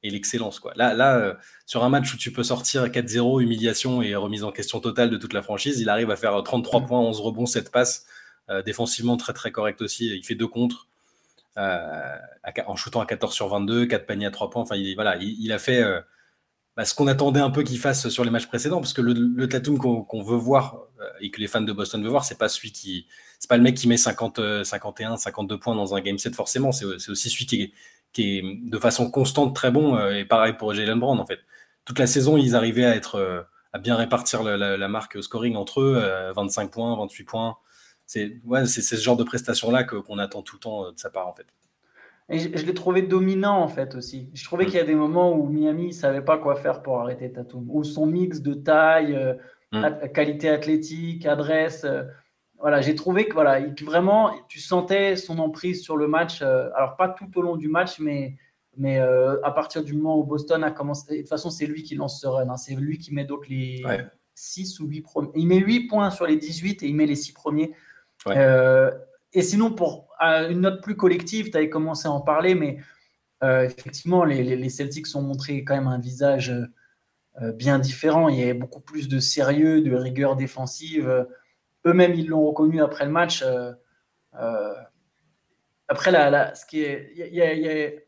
et 0.02 0.10
l'excellence. 0.10 0.60
Quoi. 0.60 0.74
Là, 0.76 0.96
là 0.96 1.38
sur 1.68 1.84
un 1.84 1.90
match 1.90 2.12
où 2.16 2.18
tu 2.18 2.32
peux 2.32 2.44
sortir 2.44 2.88
4-0, 2.88 3.44
humiliation 3.44 4.02
et 4.02 4.16
remise 4.16 4.44
en 4.44 4.52
question 4.52 4.80
totale 4.80 5.12
de 5.12 5.18
toute 5.18 5.34
la 5.34 5.44
franchise, 5.44 5.80
il 5.80 5.90
arrive 5.90 6.10
à 6.10 6.16
faire 6.16 6.42
33 6.42 6.82
mm. 6.82 6.86
points, 6.88 7.00
11 7.00 7.20
rebonds, 7.22 7.46
7 7.46 7.72
passes, 7.72 8.08
défensivement 8.66 9.18
très 9.18 9.34
très 9.34 9.52
correct 9.52 9.84
aussi. 9.84 10.08
Il 10.08 10.26
fait 10.26 10.36
deux 10.36 10.48
contre 10.48 10.87
euh, 11.58 12.16
en 12.68 12.76
shootant 12.76 13.02
à 13.02 13.06
14 13.06 13.34
sur 13.34 13.48
22, 13.48 13.86
4 13.86 14.06
paniers 14.06 14.28
à 14.28 14.32
3 14.32 14.50
points. 14.50 14.62
Enfin, 14.62 14.76
il, 14.76 14.96
voilà, 14.96 15.18
il, 15.20 15.52
a 15.52 15.60
fait 15.60 15.84
bah, 16.76 16.86
ce 16.86 16.94
qu'on 16.94 17.08
attendait 17.08 17.40
un 17.40 17.50
peu 17.50 17.64
qu'il 17.64 17.80
fasse 17.80 18.10
sur 18.10 18.24
les 18.24 18.30
matchs 18.30 18.48
précédents, 18.48 18.80
parce 18.80 18.94
que 18.94 19.02
le, 19.02 19.14
le 19.14 19.50
Tatum 19.50 19.78
qu'on 19.78 20.24
veut 20.24 20.38
voir 20.38 20.78
et 21.22 21.32
que 21.32 21.40
les 21.40 21.48
fans 21.48 21.62
de 21.62 21.74
Boston 21.74 22.02
veulent 22.02 22.12
voir, 22.12 22.26
c'est 22.26 22.38
pas 22.38 22.50
celui 22.50 22.72
qui, 22.72 23.08
c'est 23.40 23.50
pas 23.50 23.58
le 23.58 23.64
mec 23.64 23.76
qui 23.76 23.88
met 23.88 23.98
50, 23.98 24.64
51, 24.64 25.18
52 25.18 25.60
points 25.60 25.76
dans 25.76 25.96
un 25.96 26.02
game 26.02 26.18
set 26.18 26.36
forcément. 26.36 26.72
C'est 26.72 26.86
aussi 26.86 27.30
celui 27.30 27.46
qui 27.46 27.64
est 27.64 27.72
de 28.44 28.80
façon 28.80 29.10
constante 29.12 29.56
très 29.56 29.72
bon. 29.72 29.96
Euh, 29.96 30.16
et 30.16 30.26
pareil 30.26 30.54
pour 30.54 30.74
Jalen 30.74 31.00
Brown, 31.00 31.20
en 31.20 31.26
fait. 31.26 31.40
Toute 31.86 32.00
la 32.00 32.08
saison, 32.08 32.38
ils 32.38 32.56
arrivaient 32.56 32.86
à 32.86 32.96
être 32.96 33.16
euh, 33.16 33.42
à 33.74 33.80
bien 33.80 33.96
répartir 33.96 34.44
la, 34.44 34.88
marque 34.88 35.22
scoring 35.22 35.56
entre 35.56 35.82
eux, 35.82 36.32
25 36.36 36.64
euh, 36.64 36.68
points, 36.68 36.98
28 36.98 37.24
points. 37.24 37.58
C'est 38.08 38.40
ouais, 38.46 38.66
ce 38.66 38.96
genre 38.96 39.18
de 39.18 39.24
prestation-là 39.24 39.84
qu'on 39.84 40.18
attend 40.18 40.42
tout 40.42 40.56
le 40.56 40.60
temps 40.60 40.92
de 40.92 40.98
sa 40.98 41.10
part, 41.10 41.28
en 41.28 41.34
fait. 41.34 41.46
Et 42.30 42.40
je, 42.40 42.66
l'ai 42.66 42.74
trouvé 42.74 43.04
dominant, 43.04 43.62
en 43.62 43.68
fait, 43.68 43.96
aussi. 43.96 44.30
Je 44.34 44.44
trouvais 44.44 44.66
mm. 44.66 44.68
qu'il 44.68 44.76
y 44.76 44.82
a 44.82 44.86
des 44.86 44.96
moments 44.96 45.34
où 45.34 45.48
Miami 45.48 45.88
ne 45.88 45.92
savait 45.92 46.24
pas 46.24 46.38
quoi 46.38 46.56
faire 46.56 46.82
pour 46.82 47.00
arrêter 47.00 47.32
Tatum. 47.32 47.66
Ou 47.70 47.84
son 47.84 48.06
mix 48.06 48.42
de 48.42 48.54
taille, 48.54 49.38
mm. 49.72 50.10
qualité 50.14 50.50
athlétique, 50.50 51.26
adresse 51.26 51.86
voilà, 52.60 52.82
j'ai 52.82 52.96
trouvé 52.96 53.28
que 53.28 53.34
voilà, 53.34 53.60
vraiment, 53.84 54.32
tu 54.48 54.60
sentais 54.60 55.16
son 55.16 55.40
emprise 55.40 55.84
sur 55.84 55.96
le 55.96 56.08
match. 56.08 56.42
Euh, 56.42 56.70
alors 56.76 56.96
pas 56.96 57.10
tout 57.10 57.30
au 57.38 57.42
long 57.42 57.56
du 57.56 57.68
match, 57.68 58.00
mais 58.00 58.36
mais 58.80 59.00
euh, 59.00 59.42
à 59.44 59.52
partir 59.52 59.84
du 59.84 59.94
moment 59.94 60.20
où 60.20 60.24
Boston 60.24 60.64
a 60.64 60.70
commencé, 60.70 61.16
de 61.16 61.22
toute 61.22 61.30
façon, 61.30 61.50
c'est 61.50 61.66
lui 61.66 61.82
qui 61.82 61.96
lance 61.96 62.22
ce 62.22 62.28
run. 62.28 62.48
Hein. 62.48 62.58
c'est 62.58 62.76
lui 62.76 63.00
qui 63.00 63.12
met 63.12 63.26
donc 63.26 63.48
les 63.48 63.84
6 64.36 64.80
ou 64.80 64.88
8 64.88 65.02
premiers. 65.02 65.30
Il 65.36 65.48
met 65.48 65.58
8 65.58 65.88
points 65.88 66.12
sur 66.12 66.28
les 66.28 66.36
18 66.36 66.84
et 66.84 66.88
il 66.88 66.96
met 66.96 67.08
les 67.08 67.16
6 67.16 67.34
premiers. 67.34 67.74
Euh, 68.30 68.92
et 69.34 69.42
sinon, 69.42 69.72
pour 69.72 70.10
une 70.22 70.62
note 70.62 70.82
plus 70.82 70.96
collective, 70.96 71.52
tu 71.52 71.58
avais 71.58 71.70
commencé 71.70 72.08
à 72.08 72.12
en 72.12 72.22
parler, 72.22 72.56
mais 72.56 72.78
effectivement, 73.42 74.24
les, 74.24 74.44
les, 74.44 74.70
Celtics 74.70 75.08
ont 75.16 75.22
montré 75.22 75.64
quand 75.64 75.76
même 75.76 75.88
un 75.88 76.00
visage 76.00 76.52
bien 77.54 77.78
différent. 77.78 78.30
Il 78.30 78.40
y 78.40 78.44
avait 78.44 78.56
beaucoup 78.56 78.80
plus 78.80 79.08
de 79.08 79.20
sérieux, 79.20 79.82
de 79.82 79.94
rigueur 79.94 80.36
défensive. 80.36 81.28
Eux-mêmes, 81.88 82.16
ils 82.16 82.28
l'ont 82.28 82.46
reconnu 82.46 82.82
après 82.82 83.06
le 83.06 83.12
match. 83.12 83.42
Euh, 83.44 83.72
euh, 84.36 84.74
après, 85.88 86.12
la, 86.12 86.54
ce 86.54 86.66
qui 86.66 86.82
est, 86.82 88.06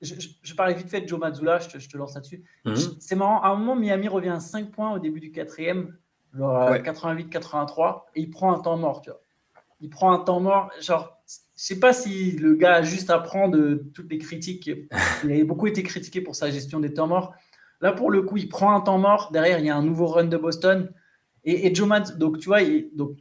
je, 0.00 0.54
parlais 0.54 0.74
vite 0.74 0.88
fait 0.88 1.02
de 1.02 1.08
Joe 1.08 1.20
Mazzulla, 1.20 1.58
je 1.58 1.86
te, 1.86 1.96
lance 1.98 2.14
là-dessus. 2.14 2.42
Mhm. 2.64 2.76
C'est 2.98 3.16
marrant, 3.16 3.42
à 3.42 3.48
un 3.48 3.56
moment, 3.56 3.76
Miami 3.76 4.08
revient 4.08 4.30
à 4.30 4.40
5 4.40 4.70
points 4.70 4.92
au 4.92 4.98
début 4.98 5.20
du 5.20 5.30
quatrième, 5.30 5.98
88-83, 6.34 8.04
et 8.14 8.22
il 8.22 8.30
prend 8.30 8.52
un 8.52 8.60
temps 8.60 8.78
mort, 8.78 9.02
tu 9.02 9.10
vois. 9.10 9.20
Il 9.80 9.90
prend 9.90 10.12
un 10.12 10.18
temps 10.18 10.40
mort, 10.40 10.70
genre, 10.80 11.20
je 11.26 11.34
sais 11.54 11.80
pas 11.80 11.92
si 11.92 12.32
le 12.32 12.54
gars 12.54 12.82
juste 12.82 13.10
apprend 13.10 13.48
de 13.48 13.90
toutes 13.94 14.10
les 14.10 14.18
critiques. 14.18 14.70
Il 15.24 15.32
a 15.32 15.44
beaucoup 15.44 15.66
été 15.66 15.82
critiqué 15.82 16.20
pour 16.20 16.34
sa 16.34 16.50
gestion 16.50 16.80
des 16.80 16.92
temps 16.92 17.06
morts. 17.06 17.34
Là, 17.80 17.92
pour 17.92 18.10
le 18.10 18.22
coup, 18.22 18.36
il 18.36 18.48
prend 18.48 18.74
un 18.74 18.80
temps 18.80 18.98
mort. 18.98 19.30
Derrière, 19.32 19.58
il 19.58 19.64
y 19.64 19.70
a 19.70 19.76
un 19.76 19.82
nouveau 19.82 20.06
run 20.06 20.24
de 20.24 20.36
Boston. 20.36 20.92
Et, 21.44 21.66
et 21.66 21.74
Joe 21.74 21.88
donc 22.18 22.38
tu 22.38 22.48
vois, 22.48 22.60
donc, 22.94 23.16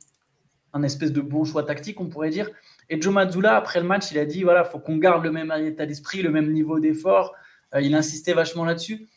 un 0.74 0.84
espèce 0.84 1.12
de 1.12 1.22
bon 1.22 1.44
choix 1.46 1.64
tactique, 1.64 2.00
on 2.02 2.08
pourrait 2.08 2.30
dire. 2.30 2.50
Et 2.90 3.02
Joe 3.02 3.14
Mazzulla, 3.14 3.56
après 3.56 3.80
le 3.80 3.88
match, 3.88 4.12
il 4.12 4.18
a 4.18 4.26
dit 4.26 4.44
voilà, 4.44 4.64
faut 4.64 4.80
qu'on 4.80 4.98
garde 4.98 5.24
le 5.24 5.32
même 5.32 5.52
état 5.52 5.86
d'esprit, 5.86 6.22
le 6.22 6.32
même 6.32 6.52
niveau 6.52 6.80
d'effort. 6.80 7.36
Euh, 7.76 7.82
il 7.82 7.96
insistait 7.96 8.34
vachement 8.34 8.66
là-dessus. 8.66 9.08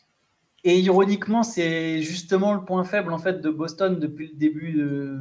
Et 0.63 0.79
ironiquement, 0.79 1.43
c'est 1.43 2.01
justement 2.01 2.53
le 2.53 2.63
point 2.63 2.83
faible 2.83 3.11
en 3.11 3.17
fait 3.17 3.41
de 3.41 3.49
Boston 3.49 3.99
depuis 3.99 4.29
le 4.29 4.35
début 4.35 4.71
de 4.73 5.19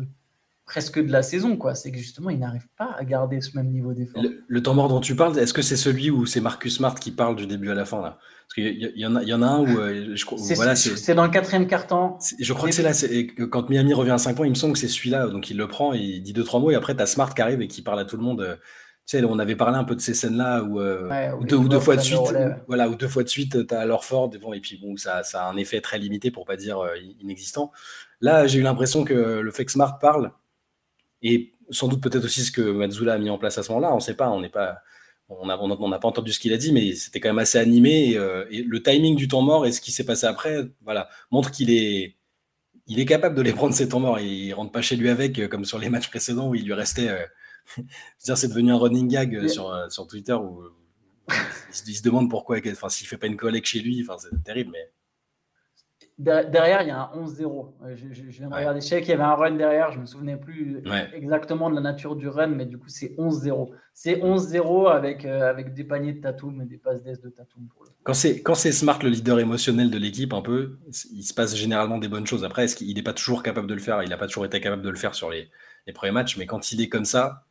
presque 0.72 0.98
de 1.04 1.12
la 1.12 1.22
saison, 1.22 1.58
quoi. 1.58 1.74
C'est 1.74 1.92
que 1.92 1.98
justement, 1.98 2.30
il 2.30 2.38
n'arrive 2.38 2.66
pas 2.78 2.96
à 2.98 3.04
garder 3.04 3.42
ce 3.42 3.54
même 3.54 3.70
niveau 3.70 3.92
d'effort. 3.92 4.22
Le, 4.48 4.62
temps 4.62 4.72
mort 4.72 4.88
dont 4.88 5.00
tu 5.00 5.14
parles, 5.14 5.38
est-ce 5.38 5.52
que 5.52 5.60
c'est 5.60 5.76
celui 5.76 6.10
où 6.10 6.24
c'est 6.24 6.40
Marcus 6.40 6.76
Smart 6.76 6.94
qui 6.94 7.10
parle 7.10 7.36
du 7.36 7.46
début 7.46 7.70
à 7.70 7.74
la 7.74 7.84
fin 7.84 8.00
là? 8.00 8.18
Parce 8.46 8.54
qu'il 8.54 8.82
y, 8.82 9.00
y, 9.00 9.06
en 9.06 9.16
a, 9.16 9.22
y 9.22 9.34
en 9.34 9.42
a 9.42 9.46
un 9.46 9.60
où 9.60 9.78
euh, 9.78 10.12
je 10.14 10.24
crois. 10.24 10.38
Voilà, 10.54 10.74
c'est 10.74 11.14
dans 11.14 11.24
le 11.24 11.30
quatrième 11.30 11.66
quart-temps. 11.66 12.18
Je 12.40 12.52
crois 12.54 12.70
que 12.70 12.74
c'est 12.74 12.82
là. 12.82 12.92
Quand 13.48 13.68
Miami 13.68 13.92
revient 13.92 14.12
à 14.12 14.18
5 14.18 14.34
points, 14.34 14.46
il 14.46 14.50
me 14.50 14.54
semble 14.54 14.72
que 14.72 14.78
c'est 14.78 14.88
celui-là. 14.88 15.28
Donc 15.28 15.50
il 15.50 15.58
le 15.58 15.68
prend, 15.68 15.92
et 15.92 15.98
il 15.98 16.22
dit 16.22 16.32
deux 16.32 16.44
trois 16.44 16.58
mots, 16.58 16.70
et 16.70 16.74
après 16.74 16.96
tu 16.96 17.02
as 17.02 17.06
Smart 17.06 17.34
qui 17.34 17.42
arrive 17.42 17.60
et 17.60 17.68
qui 17.68 17.82
parle 17.82 18.00
à 18.00 18.06
tout 18.06 18.16
le 18.16 18.22
monde. 18.22 18.40
Euh, 18.40 18.56
sais, 19.04 19.22
on 19.24 19.38
avait 19.38 19.56
parlé 19.56 19.76
un 19.76 19.84
peu 19.84 19.94
de 19.94 20.00
ces 20.00 20.14
scènes-là 20.14 20.62
où, 20.62 20.80
euh, 20.80 21.36
deux, 21.42 21.56
ou 21.56 21.68
deux 21.68 21.80
fois 21.80 21.96
de 21.96 22.00
suite, 22.00 22.18
voilà, 22.66 22.88
ou 22.88 22.94
deux 22.94 23.08
fois 23.08 23.24
de 23.24 23.28
suite, 23.28 23.66
tu 23.66 23.74
as 23.74 23.80
alors 23.80 24.06
fort 24.06 24.30
devant, 24.30 24.54
et 24.54 24.60
puis 24.60 24.78
bon, 24.82 24.96
ça, 24.96 25.22
ça, 25.22 25.44
a 25.44 25.50
un 25.50 25.56
effet 25.58 25.82
très 25.82 25.98
limité 25.98 26.30
pour 26.30 26.46
pas 26.46 26.56
dire 26.56 26.78
inexistant. 27.20 27.72
Là, 28.22 28.46
j'ai 28.46 28.60
eu 28.60 28.62
l'impression 28.62 29.04
que 29.04 29.12
le 29.12 29.50
fait 29.50 29.64
que 29.66 29.72
Smart 29.72 29.98
parle, 29.98 30.30
et 31.22 31.52
sans 31.70 31.88
doute 31.88 32.02
peut-être 32.02 32.24
aussi 32.24 32.42
ce 32.42 32.52
que 32.52 32.60
Mazzula 32.60 33.14
a 33.14 33.18
mis 33.18 33.30
en 33.30 33.38
place 33.38 33.58
à 33.58 33.62
ce 33.62 33.70
moment-là, 33.70 33.92
on 33.92 33.96
ne 33.96 34.00
sait 34.00 34.14
pas, 34.14 34.30
on 34.30 34.40
n'est 34.40 34.48
pas. 34.48 34.78
On 35.28 35.46
n'a 35.46 35.58
on 35.58 35.90
pas 35.90 36.08
entendu 36.08 36.30
ce 36.30 36.38
qu'il 36.38 36.52
a 36.52 36.58
dit, 36.58 36.72
mais 36.72 36.94
c'était 36.94 37.18
quand 37.18 37.30
même 37.30 37.38
assez 37.38 37.56
animé. 37.56 38.10
Et, 38.10 38.18
euh, 38.18 38.44
et, 38.50 38.62
le 38.62 38.82
timing 38.82 39.16
du 39.16 39.28
temps 39.28 39.40
mort 39.40 39.64
et 39.64 39.72
ce 39.72 39.80
qui 39.80 39.90
s'est 39.90 40.04
passé 40.04 40.26
après, 40.26 40.68
voilà, 40.82 41.08
montre 41.30 41.50
qu'il 41.50 41.70
est, 41.70 42.16
il 42.86 43.00
est 43.00 43.06
capable 43.06 43.34
de 43.34 43.40
les 43.40 43.52
prendre 43.52 43.72
ses 43.72 43.88
temps 43.88 44.00
morts. 44.00 44.20
Il 44.20 44.52
rentre 44.52 44.72
pas 44.72 44.82
chez 44.82 44.94
lui 44.94 45.08
avec, 45.08 45.48
comme 45.48 45.64
sur 45.64 45.78
les 45.78 45.88
matchs 45.88 46.10
précédents 46.10 46.50
où 46.50 46.54
il 46.54 46.66
lui 46.66 46.74
restait 46.74 47.08
c'est 48.18 48.48
devenu 48.48 48.72
un 48.72 48.78
running 48.78 49.08
gag 49.08 49.34
euh, 49.34 49.48
sur, 49.48 49.70
euh, 49.70 49.88
sur 49.88 50.06
Twitter 50.06 50.34
où 50.34 50.62
il 51.28 51.94
se, 51.94 52.02
demande 52.02 52.28
pourquoi, 52.28 52.58
enfin, 52.70 52.88
s'il 52.88 53.06
fait 53.06 53.16
pas 53.16 53.26
une 53.26 53.36
collègue 53.36 53.64
chez 53.64 53.80
lui, 53.80 54.04
enfin, 54.06 54.18
c'est 54.18 54.42
terrible, 54.42 54.70
mais. 54.72 54.90
Derrière, 56.18 56.82
il 56.82 56.88
y 56.88 56.90
a 56.90 57.00
un 57.00 57.24
11-0. 57.24 57.72
Euh, 57.84 57.96
je, 57.96 58.12
je, 58.12 58.22
viens 58.22 58.48
de 58.48 58.54
regarder. 58.54 58.80
Je 58.80 58.96
qu'il 58.96 59.08
y 59.08 59.12
avait 59.12 59.22
un 59.22 59.34
run 59.34 59.52
derrière. 59.52 59.90
Je 59.92 59.98
me 59.98 60.04
souvenais 60.04 60.36
plus 60.36 60.82
exactement 61.14 61.70
de 61.70 61.74
la 61.74 61.80
nature 61.80 62.16
du 62.16 62.28
run, 62.28 62.48
mais 62.48 62.66
du 62.66 62.78
coup, 62.78 62.88
c'est 62.88 63.14
11-0. 63.18 63.70
C'est 63.94 64.16
11-0 64.16 64.90
avec, 64.90 65.24
avec 65.24 65.74
des 65.74 65.84
paniers 65.84 66.12
de 66.12 66.20
Tatum 66.20 66.60
et 66.62 66.66
des 66.66 66.78
passes 66.78 67.02
d'aise 67.02 67.20
de 67.20 67.30
Tatum. 67.30 67.66
Pour 67.74 67.86
Quand 68.04 68.14
c'est 68.54 68.72
Smart, 68.72 68.98
le 69.02 69.08
leader 69.08 69.40
émotionnel 69.40 69.90
de 69.90 69.98
l'équipe, 69.98 70.32
un 70.32 70.42
peu, 70.42 70.78
il 71.12 71.22
se 71.22 71.34
passe 71.34 71.56
généralement 71.56 71.98
des 71.98 72.08
bonnes 72.08 72.26
choses. 72.26 72.44
Après, 72.44 72.64
est-ce 72.64 72.76
qu'il 72.76 72.94
n'est 72.94 73.02
pas 73.02 73.14
toujours 73.14 73.42
capable 73.42 73.66
de 73.66 73.74
le 73.74 73.80
faire? 73.80 74.02
Il 74.02 74.10
n'a 74.10 74.16
pas 74.18 74.26
toujours 74.26 74.44
été 74.44 74.60
capable 74.60 74.82
de 74.82 74.90
le 74.90 74.96
faire 74.96 75.14
sur 75.14 75.30
les, 75.30 75.50
les 75.86 75.92
premiers 75.92 76.12
matchs, 76.12 76.36
mais 76.36 76.46
quand 76.46 76.72
il 76.72 76.80
est 76.80 76.88
comme 76.88 77.04
ça, 77.04 77.46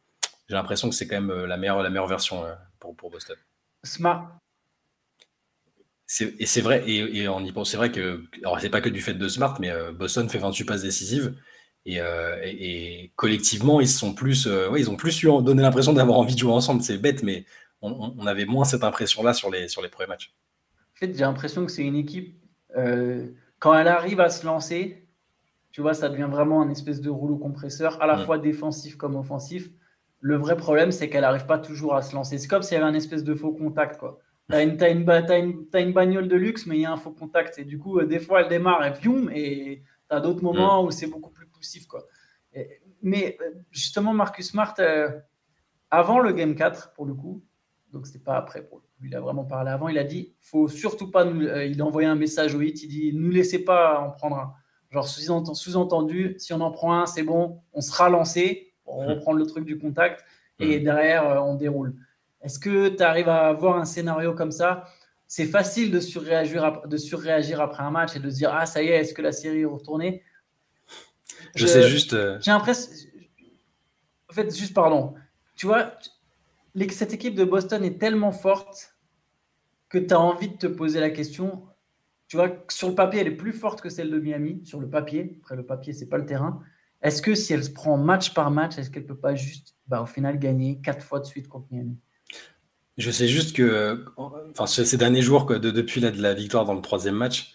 j'ai 0.48 0.56
l'impression 0.56 0.89
que 0.89 0.96
c'est 0.96 1.08
quand 1.08 1.22
même 1.22 1.32
euh, 1.32 1.48
la 1.48 1.58
meilleure, 1.58 1.82
la 1.82 1.89
meilleure 1.89 2.08
version 2.08 2.46
euh, 2.46 2.53
pour, 2.80 2.96
pour 2.96 3.10
Boston. 3.10 3.38
Smart. 3.84 4.38
Et 6.20 6.46
c'est 6.46 6.62
vrai, 6.62 6.84
et, 6.89 7.27
on 7.30 7.44
y 7.44 7.51
pense, 7.51 7.72
c'est 7.72 7.77
vrai 7.77 7.91
que, 7.91 8.24
alors 8.39 8.60
c'est 8.60 8.70
pas 8.70 8.82
que 8.82 8.89
du 8.89 9.01
fait 9.01 9.13
de 9.13 9.27
Smart, 9.27 9.58
mais 9.62 9.70
euh, 9.70 9.91
Boston 9.94 10.27
fait 10.30 10.39
28 10.39 10.65
passes 10.65 10.82
décisives. 10.82 11.36
Et, 11.86 13.12
collectivement, 13.15 13.82
ils 13.82 13.88
sont 13.88 14.13
plus, 14.13 14.48
ils 14.77 14.89
ont 14.89 14.96
plus 14.96 15.24
eu, 15.24 15.27
donné 15.41 15.62
l'impression 15.62 15.94
d'avoir 15.94 16.18
envie 16.20 16.36
de 16.36 16.39
jouer 16.39 16.51
ensemble. 16.51 16.82
C'est 16.82 16.98
bête, 16.98 17.24
mais 17.24 17.46
on, 17.82 18.25
avait 18.27 18.46
moins 18.46 18.65
cette 18.65 18.84
impression-là 18.84 19.34
sur 19.34 19.50
les, 19.50 19.68
sur 19.68 19.82
les 19.82 19.89
premiers 19.89 20.10
matchs. 20.10 20.34
En 20.96 21.00
fait, 21.00 21.13
j'ai 21.13 21.22
l'impression 21.22 21.65
que 21.65 21.72
c'est 21.72 21.84
une 21.84 21.96
équipe, 21.96 22.38
quand 23.60 23.74
elle 23.75 23.88
arrive 23.88 24.20
à 24.20 24.30
se 24.30 24.46
lancer, 24.46 25.08
tu 25.72 25.82
vois, 25.82 25.94
ça 25.94 26.10
devient 26.10 26.27
vraiment 26.30 26.62
un 26.62 26.70
espèce 26.70 27.00
de 27.00 27.10
rouleau 27.10 27.38
compresseur, 27.38 28.01
à 28.01 28.08
la 28.08 28.18
mm. 28.18 28.25
fois 28.25 28.38
défensif 28.38 28.98
comme 28.98 29.15
offensif. 29.15 29.70
Le 30.20 30.36
vrai 30.36 30.58
problème, 30.58 30.91
c'est 30.91 31.10
qu'elle 31.10 31.22
n'arrive 31.22 31.46
pas 31.46 31.58
toujours 31.58 31.96
à 31.96 32.01
se 32.01 32.13
lancer. 32.13 32.38
C'est 32.38 32.48
comme 32.48 32.62
s'il 32.62 32.75
y 32.77 32.77
avait 32.77 32.89
un 32.89 32.94
espèce 32.94 33.24
de 33.24 33.34
faux 33.34 33.53
contact. 33.53 34.01
Tu 34.50 34.56
as, 34.56 34.62
une, 34.62 35.94
bagnole 35.94 36.28
de 36.28 36.36
luxe, 36.36 36.66
mais 36.66 36.78
il 36.78 36.82
y 36.82 36.86
a 36.86 36.92
un 36.92 36.98
faux 36.98 37.12
contact. 37.12 37.58
Et 37.60 37.64
du 37.64 37.80
coup, 37.80 38.00
euh, 38.00 38.06
des 38.06 38.20
fois, 38.20 38.42
elle 38.42 38.50
démarre 38.50 38.86
et 38.86 38.92
vium, 38.92 39.30
et 39.34 39.84
tu 40.10 40.16
as 40.16 40.20
d'autres 40.20 40.44
moments 40.44 40.84
mm. 40.84 40.88
où 40.88 40.92
c'est 40.92 41.08
beaucoup 41.08 41.30
plus 41.30 41.48
poussif. 41.48 41.88
Quoi. 41.88 42.04
mais 43.02 43.38
euh, 43.42 43.52
justement, 43.72 44.14
Marcus 44.14 44.50
Smart, 44.50 44.74
euh, 44.80 45.10
avant 45.90 46.20
le 46.20 46.34
Game 46.34 46.56
4, 46.56 46.94
pour 46.94 47.06
le 47.06 47.14
coup, 47.14 47.44
donc 47.94 48.08
c'était 48.08 48.20
pas 48.20 48.38
après, 48.38 48.64
pour 48.64 48.82
il 49.04 49.16
a 49.16 49.20
vraiment 49.20 49.46
parlé 49.46 49.72
avant, 49.72 49.88
il 49.88 49.98
a 49.98 50.04
dit 50.04 50.36
faut 50.40 50.68
surtout 50.68 51.10
pas 51.10 51.26
nous. 51.26 51.42
il 51.42 51.82
a 51.82 51.86
envoyé 51.86 52.08
un 52.08 52.16
message 52.16 52.54
au 52.54 52.62
hit, 52.62 52.84
il 52.84 52.88
dit 52.88 53.14
ne 53.14 53.20
nous 53.20 53.32
laissez 53.32 53.64
pas 53.64 54.00
en 54.00 54.12
prendre 54.12 54.38
un. 54.38 54.54
Genre 54.92 55.08
sous-entendu, 55.08 56.36
si 56.38 56.54
on 56.54 56.62
en 56.62 56.70
prend 56.70 56.94
un, 56.94 57.08
c'est 57.08 57.24
bon, 57.24 57.64
on 57.74 57.82
sera 57.82 58.10
lancé 58.10 58.72
on 58.92 59.08
reprend 59.08 59.34
le 59.34 59.46
truc 59.46 59.66
du 59.66 59.78
contact 59.78 60.26
et 60.60 60.80
derrière, 60.80 61.28
euh, 61.28 61.40
on 61.40 61.56
déroule. 61.56 61.96
Est-ce 62.42 62.60
que 62.60 62.90
tu 62.90 63.04
arrives 63.04 63.30
à 63.30 63.48
avoir 63.48 63.78
un 63.78 63.86
scénario 63.86 64.34
comme 64.34 64.52
ça? 64.52 64.86
C'est 65.28 65.46
facile 65.46 65.92
de 65.92 66.00
surréagir, 66.00 66.82
de 66.86 66.98
surréagir 66.98 67.62
après 67.62 67.84
un 67.84 67.92
match 67.92 68.16
et 68.16 68.20
de 68.20 68.30
se 68.30 68.36
dire 68.36 68.54
Ah, 68.54 68.66
ça 68.66 68.84
y 68.84 68.88
est, 68.88 68.98
est-ce 68.98 69.14
que 69.14 69.22
la 69.22 69.32
série 69.32 69.62
est 69.62 69.66
retournée? 69.66 70.24
Je, 71.56 71.66
sais 71.68 71.88
juste. 71.90 72.14
Euh, 72.14 72.38
j'ai 72.42 72.52
l'impression. 72.52 72.92
En 74.30 74.34
fait, 74.34 74.56
juste 74.56 74.74
pardon. 74.74 75.14
Tu 75.56 75.66
vois, 75.66 75.94
cette 76.90 77.14
équipe 77.14 77.36
de 77.36 77.44
Boston 77.44 77.84
est 77.84 78.00
tellement 78.00 78.32
forte 78.32 78.96
que 79.90 79.98
tu 79.98 80.14
as 80.14 80.20
envie 80.20 80.50
de 80.50 80.58
te 80.58 80.68
poser 80.68 81.00
la 81.00 81.10
question. 81.10 81.64
Tu 82.28 82.38
vois, 82.38 82.50
sur 82.70 82.90
le 82.90 82.96
papier, 82.96 83.22
elle 83.22 83.28
est 83.28 83.36
plus 83.36 83.52
forte 83.52 83.82
que 83.82 83.90
celle 83.90 84.10
de 84.10 84.18
Miami, 84.18 84.66
sur 84.66 84.80
le 84.80 84.90
papier. 84.90 85.38
Après, 85.42 85.56
le 85.58 85.66
papier, 85.66 85.92
c'est 85.92 86.08
pas 86.08 86.18
le 86.18 86.26
terrain. 86.26 86.64
Est-ce 87.02 87.22
que 87.22 87.36
si 87.36 87.52
elle 87.54 87.64
se 87.64 87.72
prend 87.72 87.98
match 87.98 88.34
par 88.34 88.52
match, 88.52 88.78
est-ce 88.78 88.90
qu'elle 88.90 89.04
ne 89.04 89.08
peut 89.08 89.18
pas 89.18 89.36
juste, 89.36 89.76
bah, 89.88 90.02
au 90.02 90.06
final, 90.06 90.40
gagner 90.40 90.80
quatre 90.82 91.04
fois 91.04 91.20
de 91.20 91.26
suite 91.26 91.50
contre 91.50 91.68
Miami? 91.72 91.98
Je 92.98 93.10
sais 93.10 93.28
juste 93.28 93.56
que, 93.56 94.06
enfin, 94.18 94.68
ces 94.68 94.98
derniers 94.98 95.22
jours, 95.22 95.46
depuis 95.46 96.02
la, 96.02 96.12
de 96.12 96.22
la 96.22 96.34
victoire 96.34 96.66
dans 96.66 96.74
le 96.74 96.82
troisième 96.82 97.16
match, 97.16 97.54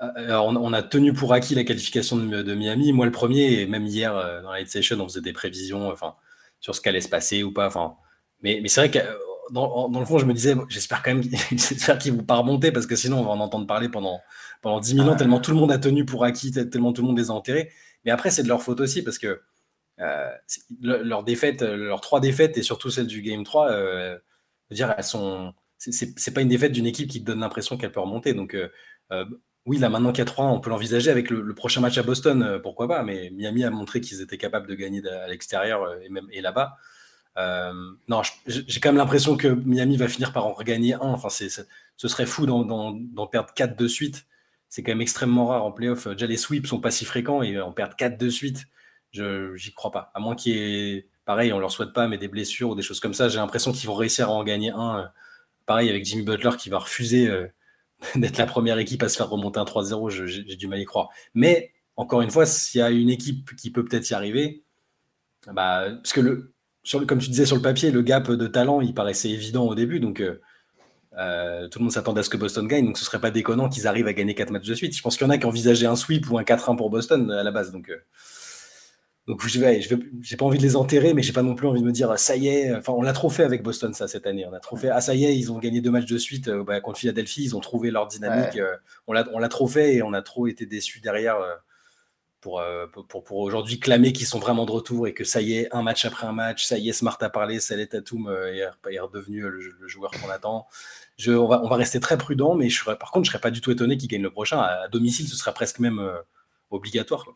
euh, 0.00 0.36
on, 0.36 0.72
a 0.72 0.82
tenu 0.82 1.12
pour 1.12 1.32
acquis 1.32 1.56
la 1.56 1.64
qualification 1.64 2.16
de, 2.16 2.54
Miami. 2.54 2.92
Moi, 2.92 3.06
le 3.06 3.12
premier, 3.12 3.60
et 3.60 3.66
même 3.66 3.86
hier 3.86 4.16
euh, 4.16 4.42
dans 4.42 4.50
la 4.52 4.58
Light 4.58 4.68
Session, 4.68 5.00
on 5.00 5.08
faisait 5.08 5.20
des 5.20 5.32
prévisions 5.32 5.90
enfin, 5.90 6.14
sur 6.60 6.74
ce 6.74 6.80
qu'allait 6.80 7.00
se 7.00 7.08
passer 7.08 7.42
ou 7.42 7.52
pas. 7.52 7.66
Enfin, 7.66 7.96
mais, 8.42 8.60
mais 8.62 8.68
c'est 8.68 8.80
vrai 8.80 8.90
que 8.90 8.98
euh, 8.98 9.14
dans, 9.50 9.90
le 9.98 10.06
fond, 10.06 10.18
je 10.18 10.26
me 10.26 10.34
disais, 10.34 10.54
j'espère 10.68 11.02
quand 11.02 11.14
même 11.14 11.22
qu'ils 11.22 11.32
ne 12.12 12.16
vont 12.16 12.24
pas 12.24 12.36
remonter 12.36 12.70
parce 12.70 12.86
que 12.86 12.94
sinon, 12.94 13.20
on 13.20 13.24
va 13.24 13.30
en 13.30 13.40
entendre 13.40 13.66
parler 13.66 13.88
pendant, 13.88 14.20
pendant 14.62 14.78
10 14.78 14.96
000 14.96 15.08
ans, 15.08 15.16
tellement 15.16 15.40
tout 15.40 15.50
le 15.50 15.56
monde 15.56 15.72
a 15.72 15.78
tenu 15.78 16.04
pour 16.04 16.24
acquis, 16.24 16.52
tellement 16.52 16.92
tout 16.92 17.02
le 17.02 17.08
monde 17.08 17.18
les 17.18 17.30
a 17.30 17.34
enterrés. 17.34 17.72
Mais 18.04 18.12
après, 18.12 18.30
c'est 18.30 18.44
de 18.44 18.48
leur 18.48 18.62
faute 18.62 18.80
aussi 18.80 19.02
parce 19.02 19.18
que 19.18 19.40
euh, 20.00 20.30
leur 20.80 21.24
défaite, 21.24 21.62
leurs 21.62 22.00
trois 22.00 22.20
défaites 22.20 22.56
et 22.56 22.62
surtout 22.62 22.90
celle 22.90 23.06
du 23.06 23.22
Game 23.22 23.44
3, 23.44 23.70
euh, 23.70 24.18
dire, 24.70 24.94
elles 24.96 25.04
sont. 25.04 25.54
C'est 25.78 26.34
pas 26.34 26.40
une 26.40 26.48
défaite 26.48 26.72
d'une 26.72 26.86
équipe 26.86 27.08
qui 27.08 27.20
te 27.20 27.26
donne 27.26 27.40
l'impression 27.40 27.76
qu'elle 27.76 27.92
peut 27.92 28.00
remonter. 28.00 28.34
Donc, 28.34 28.54
euh, 28.54 29.24
oui, 29.64 29.78
là 29.78 29.88
maintenant 29.88 30.10
qu'il 30.10 30.18
y 30.18 30.22
a 30.22 30.24
3, 30.24 30.46
on 30.46 30.60
peut 30.60 30.70
l'envisager 30.70 31.10
avec 31.10 31.30
le, 31.30 31.54
prochain 31.54 31.80
match 31.80 31.98
à 31.98 32.02
Boston, 32.02 32.58
pourquoi 32.62 32.88
pas. 32.88 33.02
Mais 33.04 33.30
Miami 33.30 33.64
a 33.64 33.70
montré 33.70 34.00
qu'ils 34.00 34.20
étaient 34.20 34.38
capables 34.38 34.66
de 34.66 34.74
gagner 34.74 35.06
à 35.06 35.28
l'extérieur 35.28 36.00
et 36.02 36.08
même 36.08 36.26
et 36.32 36.40
là-bas. 36.40 36.76
non, 38.08 38.22
j'ai 38.46 38.80
quand 38.80 38.88
même 38.88 38.96
l'impression 38.96 39.36
que 39.36 39.46
Miami 39.46 39.96
va 39.96 40.08
finir 40.08 40.32
par 40.32 40.46
en 40.46 40.52
regagner 40.52 40.94
un. 40.94 41.00
Enfin, 41.00 41.28
ce 41.28 42.08
serait 42.08 42.26
fou 42.26 42.46
d'en 42.46 43.26
perdre 43.28 43.52
4 43.54 43.76
de 43.76 43.86
suite 43.86 44.26
c'est 44.68 44.82
quand 44.82 44.92
même 44.92 45.00
extrêmement 45.00 45.46
rare 45.46 45.64
en 45.64 45.72
playoff. 45.72 46.08
Déjà, 46.08 46.26
les 46.26 46.36
sweeps 46.36 46.68
sont 46.68 46.80
pas 46.80 46.90
si 46.90 47.04
fréquents 47.04 47.42
et 47.42 47.60
en 47.60 47.72
perdre 47.72 47.96
4 47.96 48.18
de 48.18 48.28
suite, 48.28 48.66
je 49.12 49.54
j'y 49.56 49.72
crois 49.72 49.90
pas. 49.90 50.10
À 50.14 50.20
moins 50.20 50.34
qu'il 50.34 50.56
y 50.56 50.96
ait, 50.96 51.08
pareil, 51.24 51.52
on 51.52 51.58
leur 51.58 51.70
souhaite 51.70 51.92
pas, 51.92 52.08
mais 52.08 52.18
des 52.18 52.28
blessures 52.28 52.70
ou 52.70 52.74
des 52.74 52.82
choses 52.82 53.00
comme 53.00 53.14
ça, 53.14 53.28
j'ai 53.28 53.38
l'impression 53.38 53.72
qu'ils 53.72 53.86
vont 53.86 53.94
réussir 53.94 54.28
à 54.28 54.32
en 54.32 54.44
gagner 54.44 54.70
un. 54.70 55.00
Euh, 55.00 55.06
pareil 55.66 55.90
avec 55.90 56.04
Jimmy 56.06 56.22
Butler 56.22 56.52
qui 56.58 56.70
va 56.70 56.78
refuser 56.78 57.28
euh, 57.28 57.46
d'être 58.14 58.38
la 58.38 58.46
première 58.46 58.78
équipe 58.78 59.02
à 59.02 59.08
se 59.08 59.16
faire 59.16 59.28
remonter 59.28 59.60
un 59.60 59.64
3-0, 59.64 60.26
j'ai 60.26 60.56
du 60.56 60.68
mal 60.68 60.78
à 60.78 60.82
y 60.82 60.84
croire. 60.86 61.10
Mais 61.34 61.72
encore 61.96 62.22
une 62.22 62.30
fois, 62.30 62.46
s'il 62.46 62.78
y 62.78 62.82
a 62.82 62.90
une 62.90 63.10
équipe 63.10 63.54
qui 63.56 63.70
peut 63.70 63.84
peut-être 63.84 64.08
y 64.08 64.14
arriver, 64.14 64.64
bah, 65.52 65.90
parce 66.02 66.12
que 66.12 66.20
le, 66.20 66.54
comme 67.06 67.18
tu 67.18 67.28
disais 67.28 67.44
sur 67.44 67.56
le 67.56 67.62
papier, 67.62 67.90
le 67.90 68.02
gap 68.02 68.30
de 68.30 68.46
talent, 68.46 68.80
il 68.80 68.94
paraissait 68.94 69.30
évident 69.30 69.66
au 69.66 69.74
début, 69.74 70.00
donc 70.00 70.20
euh, 70.20 71.68
tout 71.68 71.80
le 71.80 71.84
monde 71.84 71.92
s'attendait 71.92 72.20
à 72.20 72.22
ce 72.22 72.30
que 72.30 72.36
Boston 72.36 72.66
gagne, 72.66 72.86
donc 72.86 72.96
ce 72.96 73.04
serait 73.04 73.20
pas 73.20 73.30
déconnant 73.30 73.68
qu'ils 73.68 73.86
arrivent 73.86 74.06
à 74.06 74.12
gagner 74.12 74.34
4 74.34 74.50
matchs 74.50 74.66
de 74.66 74.74
suite. 74.74 74.96
Je 74.96 75.02
pense 75.02 75.16
qu'il 75.18 75.26
y 75.26 75.28
en 75.28 75.30
a 75.30 75.38
qui 75.38 75.46
envisageaient 75.46 75.86
un 75.86 75.96
sweep 75.96 76.30
ou 76.30 76.38
un 76.38 76.42
4-1 76.42 76.76
pour 76.76 76.88
Boston 76.88 77.30
à 77.30 77.42
la 77.42 77.50
base. 77.50 77.72
Donc, 77.72 77.90
donc 79.28 79.46
je 79.46 79.60
vais, 79.60 79.80
je 79.80 79.94
j'ai 80.20 80.36
pas 80.36 80.44
envie 80.44 80.58
de 80.58 80.62
les 80.64 80.74
enterrer, 80.74 81.14
mais 81.14 81.22
j'ai 81.22 81.32
pas 81.32 81.42
non 81.42 81.54
plus 81.54 81.68
envie 81.68 81.80
de 81.80 81.86
me 81.86 81.92
dire 81.92 82.18
ça 82.18 82.34
y 82.34 82.48
est. 82.48 82.74
Enfin, 82.74 82.92
on 82.94 83.02
l'a 83.02 83.12
trop 83.12 83.30
fait 83.30 83.44
avec 83.44 83.62
Boston 83.62 83.94
ça 83.94 84.08
cette 84.08 84.26
année. 84.26 84.44
On 84.46 84.52
a 84.52 84.58
trop 84.58 84.76
fait. 84.76 84.88
Ah 84.88 85.00
ça 85.00 85.14
y 85.14 85.24
est, 85.24 85.36
ils 85.38 85.52
ont 85.52 85.58
gagné 85.58 85.80
deux 85.80 85.90
matchs 85.90 86.06
de 86.06 86.18
suite 86.18 86.48
euh, 86.48 86.64
bah, 86.64 86.80
contre 86.80 86.98
Philadelphie. 86.98 87.44
Ils 87.44 87.56
ont 87.56 87.60
trouvé 87.60 87.90
leur 87.90 88.08
dynamique. 88.08 88.58
on 89.06 89.12
l'a, 89.12 89.24
on 89.32 89.38
l'a 89.38 89.48
trop 89.48 89.68
fait 89.68 89.94
et 89.94 90.02
on 90.02 90.12
a 90.12 90.22
trop 90.22 90.46
été 90.48 90.66
déçus 90.66 91.00
derrière. 91.00 91.36
Pour, 92.40 92.62
pour, 93.08 93.24
pour, 93.24 93.38
aujourd'hui 93.38 93.80
clamer 93.80 94.12
qu'ils 94.12 94.28
sont 94.28 94.38
vraiment 94.38 94.64
de 94.64 94.70
retour 94.70 95.08
et 95.08 95.12
que 95.12 95.24
ça 95.24 95.40
y 95.40 95.54
est, 95.54 95.74
un 95.74 95.82
match 95.82 96.04
après 96.04 96.24
un 96.24 96.32
match, 96.32 96.64
ça 96.64 96.78
y 96.78 96.88
est, 96.88 96.92
Smart 96.92 97.18
a 97.20 97.28
parlé, 97.30 97.58
Salet 97.58 97.88
Tatum 97.88 98.32
est, 98.54 98.60
est 98.60 99.00
redevenu 99.00 99.40
le, 99.40 99.58
le 99.58 99.88
joueur 99.88 100.12
qu'on 100.12 100.30
attend 100.30 100.68
on, 101.26 101.46
va, 101.46 101.76
rester 101.76 102.00
très 102.00 102.16
prudent, 102.16 102.54
mais 102.54 102.68
je 102.68 102.84
par 102.84 103.10
contre, 103.10 103.24
je 103.24 103.30
ne 103.30 103.32
serais 103.32 103.40
pas 103.40 103.50
du 103.50 103.60
tout 103.60 103.70
étonné 103.70 103.96
qu'il 103.96 104.08
gagne 104.08 104.22
le 104.22 104.30
prochain. 104.30 104.60
À, 104.60 104.88
domicile, 104.88 105.28
ce 105.28 105.36
serait 105.36 105.52
presque 105.52 105.80
même 105.80 105.98
euh, 105.98 106.18
obligatoire. 106.70 107.26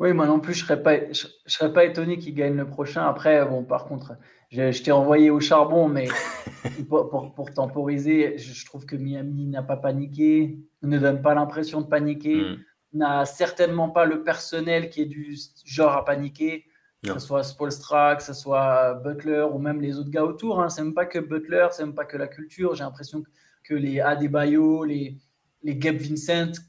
Oui, 0.00 0.12
moi 0.12 0.26
non 0.26 0.38
plus, 0.38 0.54
je 0.54 0.62
ne 0.62 0.66
serais, 0.66 0.82
pas, 0.82 1.12
je, 1.12 1.26
serais 1.46 1.72
pas 1.72 1.84
étonné 1.84 2.18
qu'il 2.18 2.34
gagne 2.34 2.56
le 2.56 2.66
prochain. 2.66 3.04
Après, 3.04 3.44
bon, 3.44 3.64
par 3.64 3.86
contre, 3.86 4.12
je, 4.50 4.82
t'ai 4.82 4.92
envoyé 4.92 5.30
au 5.30 5.40
charbon, 5.40 5.88
mais 5.88 6.08
pour, 6.88 7.50
temporiser, 7.54 8.38
je, 8.38 8.64
trouve 8.64 8.86
que 8.86 8.96
Miami 8.96 9.46
n'a 9.46 9.62
pas 9.62 9.76
paniqué, 9.76 10.58
ne 10.82 10.98
donne 10.98 11.20
pas 11.20 11.34
l'impression 11.34 11.80
de 11.80 11.86
paniquer, 11.86 12.42
hmm. 12.42 12.56
n'a 12.92 13.24
certainement 13.24 13.90
pas 13.90 14.04
le 14.04 14.22
personnel 14.22 14.88
qui 14.88 15.02
est 15.02 15.06
du 15.06 15.36
genre 15.64 15.92
à 15.92 16.04
paniquer 16.04 16.64
que 17.02 17.12
ce 17.12 17.18
soit 17.18 17.44
Spolstra, 17.44 18.16
que 18.16 18.22
ce 18.22 18.32
soit 18.32 18.94
Butler 18.94 19.46
ou 19.52 19.58
même 19.58 19.80
les 19.80 19.98
autres 19.98 20.10
gars 20.10 20.24
autour. 20.24 20.60
Hein. 20.60 20.68
C'est 20.68 20.82
même 20.82 20.94
pas 20.94 21.06
que 21.06 21.18
Butler, 21.18 21.68
c'est 21.70 21.84
même 21.84 21.94
pas 21.94 22.04
que 22.04 22.16
la 22.16 22.26
culture. 22.26 22.74
J'ai 22.74 22.84
l'impression 22.84 23.22
que 23.62 23.74
les 23.74 24.00
Adebayo, 24.00 24.84
les, 24.84 25.16
les 25.62 25.76
Gabe 25.76 25.96
Vincent, 25.96 26.60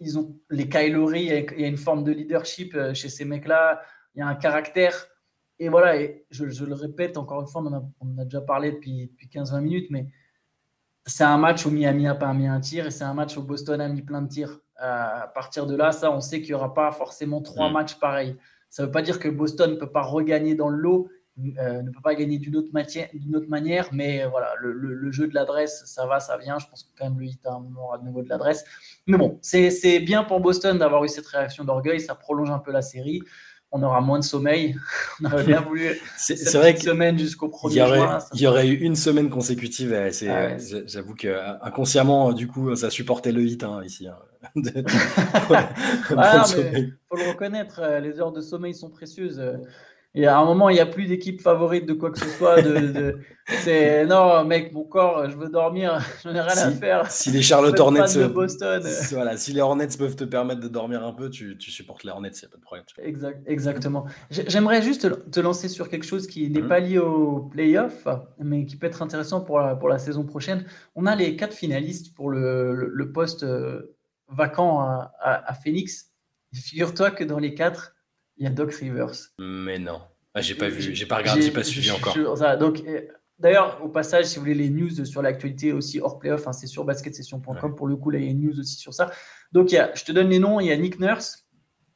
ils 0.00 0.18
ont 0.18 0.36
les 0.50 0.68
Kylori, 0.68 1.24
il 1.24 1.60
y 1.60 1.64
a 1.64 1.68
une 1.68 1.76
forme 1.76 2.04
de 2.04 2.12
leadership 2.12 2.74
euh, 2.74 2.94
chez 2.94 3.08
ces 3.08 3.24
mecs-là. 3.24 3.80
Il 4.14 4.20
y 4.20 4.22
a 4.22 4.26
un 4.26 4.34
caractère. 4.34 5.06
et 5.58 5.68
voilà, 5.68 5.96
et 5.96 6.26
je, 6.30 6.64
le 6.64 6.74
répète 6.74 7.16
encore 7.16 7.40
une 7.40 7.46
fois, 7.46 7.62
on 7.62 7.72
en 7.72 8.18
a, 8.18 8.24
déjà 8.24 8.40
parlé 8.40 8.72
depuis, 8.72 9.08
depuis 9.08 9.28
15-20 9.28 9.60
minutes, 9.60 9.86
mais 9.90 10.08
c'est 11.06 11.24
un 11.24 11.38
match 11.38 11.66
où 11.66 11.70
Miami 11.70 12.04
n'a 12.04 12.14
pas 12.14 12.32
mis 12.32 12.46
un 12.46 12.60
tir 12.60 12.86
et 12.86 12.90
c'est 12.90 13.04
un 13.04 13.14
match 13.14 13.36
où 13.36 13.42
Boston 13.42 13.80
a 13.80 13.88
mis 13.88 14.02
plein 14.02 14.22
de 14.22 14.28
tirs. 14.28 14.60
à 14.76 15.30
partir 15.34 15.66
de 15.66 15.76
là, 15.76 15.92
ça, 15.92 16.10
on 16.10 16.20
sait 16.20 16.40
qu'il 16.40 16.50
n'y 16.50 16.54
aura 16.54 16.72
pas 16.72 16.90
forcément 16.92 17.42
trois 17.42 17.68
mm. 17.68 17.72
matchs 17.72 17.98
pareils. 17.98 18.36
Ça 18.70 18.82
ne 18.82 18.86
veut 18.86 18.92
pas 18.92 19.02
dire 19.02 19.18
que 19.20 19.28
Boston 19.28 19.72
ne 19.72 19.76
peut 19.76 19.90
pas 19.90 20.02
regagner 20.02 20.54
dans 20.54 20.68
le 20.68 20.78
lot, 20.78 21.08
euh, 21.38 21.82
ne 21.82 21.90
peut 21.90 22.00
pas 22.02 22.14
gagner 22.14 22.38
d'une 22.38 22.56
autre, 22.56 22.68
autre, 22.68 23.48
manière, 23.48 23.88
mais 23.92 24.24
voilà, 24.26 24.54
le, 24.60 25.10
jeu 25.10 25.26
de 25.26 25.34
l'adresse, 25.34 25.82
ça 25.86 26.06
va, 26.06 26.20
ça 26.20 26.36
vient. 26.36 26.58
Je 26.58 26.66
pense 26.66 26.84
que 26.84 26.88
quand 26.96 27.04
même 27.04 27.18
le 27.18 27.26
hit 27.26 27.44
a 27.46 27.54
un 27.54 27.60
moment 27.60 27.92
à 27.92 27.98
nouveau 27.98 28.22
de 28.22 28.28
l'adresse. 28.28 28.64
Mais 29.06 29.18
bon, 29.18 29.38
c'est 29.42 30.00
bien 30.00 30.24
pour 30.24 30.40
Boston 30.40 30.78
d'avoir 30.78 31.04
eu 31.04 31.08
cette 31.08 31.26
réaction 31.26 31.64
d'orgueil, 31.64 32.00
ça 32.00 32.14
prolonge 32.14 32.50
un 32.50 32.58
peu 32.58 32.72
la 32.72 32.82
série 32.82 33.22
on 33.74 33.82
aura 33.82 34.00
moins 34.00 34.20
de 34.20 34.24
sommeil. 34.24 34.76
on 35.22 35.26
aurait 35.26 35.44
bien 35.44 35.60
voulu 35.68 36.00
c'est 36.16 36.54
vrai 36.54 36.74
que 36.74 36.80
semaine 36.80 37.18
jusqu'au 37.18 37.48
premier 37.48 37.74
il 37.74 37.78
y 37.78 37.82
aurait, 37.82 38.18
il 38.32 38.40
y 38.40 38.46
aurait 38.46 38.68
eu 38.68 38.76
une 38.76 38.96
semaine 38.96 39.28
consécutive. 39.28 39.92
Ah 39.92 40.56
j'avoue 40.86 41.14
que 41.14 41.36
inconsciemment, 41.62 42.32
du 42.32 42.46
coup, 42.46 42.74
ça 42.76 42.88
supportait 42.88 43.32
le 43.32 43.42
hit 43.42 43.64
hein, 43.64 43.82
ici. 43.84 44.06
Hein. 44.06 44.16
Faut 47.08 47.16
le 47.16 47.28
reconnaître, 47.30 47.80
euh, 47.80 47.98
les 47.98 48.20
heures 48.20 48.32
de 48.32 48.40
sommeil 48.40 48.74
sont 48.74 48.90
précieuses. 48.90 49.42
Et 50.16 50.26
à 50.26 50.38
un 50.38 50.44
moment, 50.44 50.68
il 50.68 50.74
n'y 50.74 50.80
a 50.80 50.86
plus 50.86 51.06
d'équipe 51.06 51.40
favorite 51.40 51.86
de 51.86 51.92
quoi 51.92 52.12
que 52.12 52.20
ce 52.20 52.28
soit. 52.28 52.62
De, 52.62 53.18
C'est 53.62 54.06
non, 54.06 54.44
mec, 54.44 54.72
mon 54.72 54.84
corps, 54.84 55.28
je 55.28 55.36
veux 55.36 55.48
dormir, 55.48 55.98
je 56.24 56.28
n'ai 56.30 56.40
rien 56.40 56.56
à 56.56 56.70
faire. 56.70 57.10
Si 57.10 57.30
les 57.30 57.42
Charlotte 57.42 57.78
Hornets, 57.78 58.14
de 58.14 58.26
Boston. 58.28 58.82
Voilà, 59.10 59.36
si 59.36 59.52
les 59.52 59.60
Hornets 59.60 59.88
peuvent 59.98 60.14
te 60.14 60.24
permettre 60.24 60.60
de 60.60 60.68
dormir 60.68 61.04
un 61.04 61.12
peu, 61.12 61.28
tu, 61.28 61.58
tu 61.58 61.70
supportes 61.72 62.04
les 62.04 62.10
Hornets, 62.10 62.30
il 62.30 62.40
n'y 62.40 62.46
a 62.46 62.48
pas 62.48 62.56
de 62.56 62.62
problème. 62.62 62.84
Exact, 62.98 63.42
exactement. 63.46 64.06
J'aimerais 64.30 64.82
juste 64.82 65.30
te 65.30 65.40
lancer 65.40 65.68
sur 65.68 65.88
quelque 65.88 66.06
chose 66.06 66.28
qui 66.28 66.48
n'est 66.48 66.62
mhm. 66.62 66.68
pas 66.68 66.78
lié 66.78 66.98
au 66.98 67.40
playoff, 67.40 68.06
mais 68.38 68.64
qui 68.66 68.76
peut 68.76 68.86
être 68.86 69.02
intéressant 69.02 69.40
pour 69.40 69.58
la, 69.58 69.74
pour 69.74 69.88
la 69.88 69.98
saison 69.98 70.24
prochaine. 70.24 70.64
On 70.94 71.06
a 71.06 71.16
les 71.16 71.34
quatre 71.34 71.54
finalistes 71.54 72.14
pour 72.14 72.30
le, 72.30 72.72
le, 72.72 73.12
poste 73.12 73.42
euh, 73.42 73.96
vacant 74.28 74.80
à, 74.80 75.12
à, 75.20 75.50
à 75.50 75.54
Phoenix. 75.54 76.12
Figure-toi 76.54 77.10
que 77.10 77.24
dans 77.24 77.40
les 77.40 77.54
quatre, 77.54 77.93
il 78.36 78.44
y 78.44 78.46
a 78.46 78.50
Doc 78.50 78.72
Rivers. 78.74 79.12
Mais 79.38 79.78
non. 79.78 80.00
Ah, 80.34 80.40
j'ai 80.40 80.54
pas 80.54 80.68
vu, 80.68 80.94
j'ai 80.94 81.06
pas 81.06 81.18
regardé, 81.18 81.42
j'ai 81.42 81.52
pas 81.52 81.62
suivi 81.62 81.90
encore. 81.90 82.16
donc, 82.58 82.82
d'ailleurs, 83.38 83.80
au 83.84 83.88
passage, 83.88 84.26
si 84.26 84.36
vous 84.36 84.42
voulez 84.42 84.54
les 84.54 84.70
news 84.70 85.04
sur 85.04 85.22
l'actualité 85.22 85.72
aussi 85.72 86.00
hors 86.00 86.18
playoff, 86.18 86.48
hein, 86.48 86.52
c'est 86.52 86.66
sur 86.66 86.84
basketsession.com. 86.84 87.74
Pour 87.76 87.86
le 87.86 87.96
coup, 87.96 88.10
là, 88.10 88.18
il 88.18 88.24
y 88.24 88.28
a 88.28 88.30
une 88.30 88.42
news 88.42 88.58
aussi 88.58 88.76
sur 88.76 88.92
ça. 88.92 89.10
Donc, 89.52 89.70
il 89.70 89.76
y 89.76 89.78
a, 89.78 89.94
je 89.94 90.04
te 90.04 90.12
donne 90.12 90.28
les 90.28 90.40
noms. 90.40 90.58
Il 90.58 90.66
y 90.66 90.72
a 90.72 90.76
Nick 90.76 90.98
Nurse. 90.98 91.46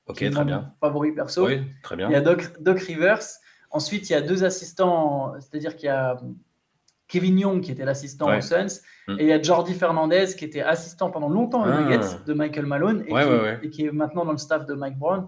Ok, 0.07 0.31
très 0.31 0.45
bien. 0.45 0.73
Favori 0.81 1.13
perso. 1.13 1.47
Oui, 1.47 1.61
très 1.83 1.97
bien. 1.97 2.09
Il 2.09 2.13
y 2.13 2.17
a 2.17 2.21
Doc, 2.21 2.61
Doc 2.61 2.79
Rivers. 2.81 3.23
Ensuite, 3.71 4.09
il 4.09 4.13
y 4.13 4.17
a 4.17 4.23
deux 4.23 4.45
assistants, 4.45 5.35
c'est-à-dire 5.41 5.77
qu'il 5.77 5.87
y 5.87 5.91
a 5.91 6.19
Kevin 7.09 7.39
Young 7.39 7.61
qui 7.61 7.73
était 7.73 7.85
l'assistant 7.85 8.37
aux 8.37 8.41
Suns, 8.41 8.81
mm. 9.09 9.19
et 9.19 9.23
il 9.23 9.29
y 9.29 9.33
a 9.33 9.43
Jordi 9.43 9.75
Fernandez 9.75 10.27
qui 10.37 10.45
était 10.45 10.61
assistant 10.61 11.11
pendant 11.11 11.29
longtemps 11.29 11.63
aux 11.63 11.71
ah. 11.71 11.81
Nuggets 11.81 12.25
de 12.27 12.35
Michael 12.35 12.67
Malone 12.67 13.05
et, 13.07 13.13
qui, 13.13 13.67
et, 13.67 13.71
qui, 13.71 13.87
est 13.87 13.93
maintenant 13.93 14.25
dans 14.25 14.33
le 14.33 14.39
staff 14.39 14.67
de 14.67 14.75
Mike 14.75 14.99
Brown. 14.99 15.27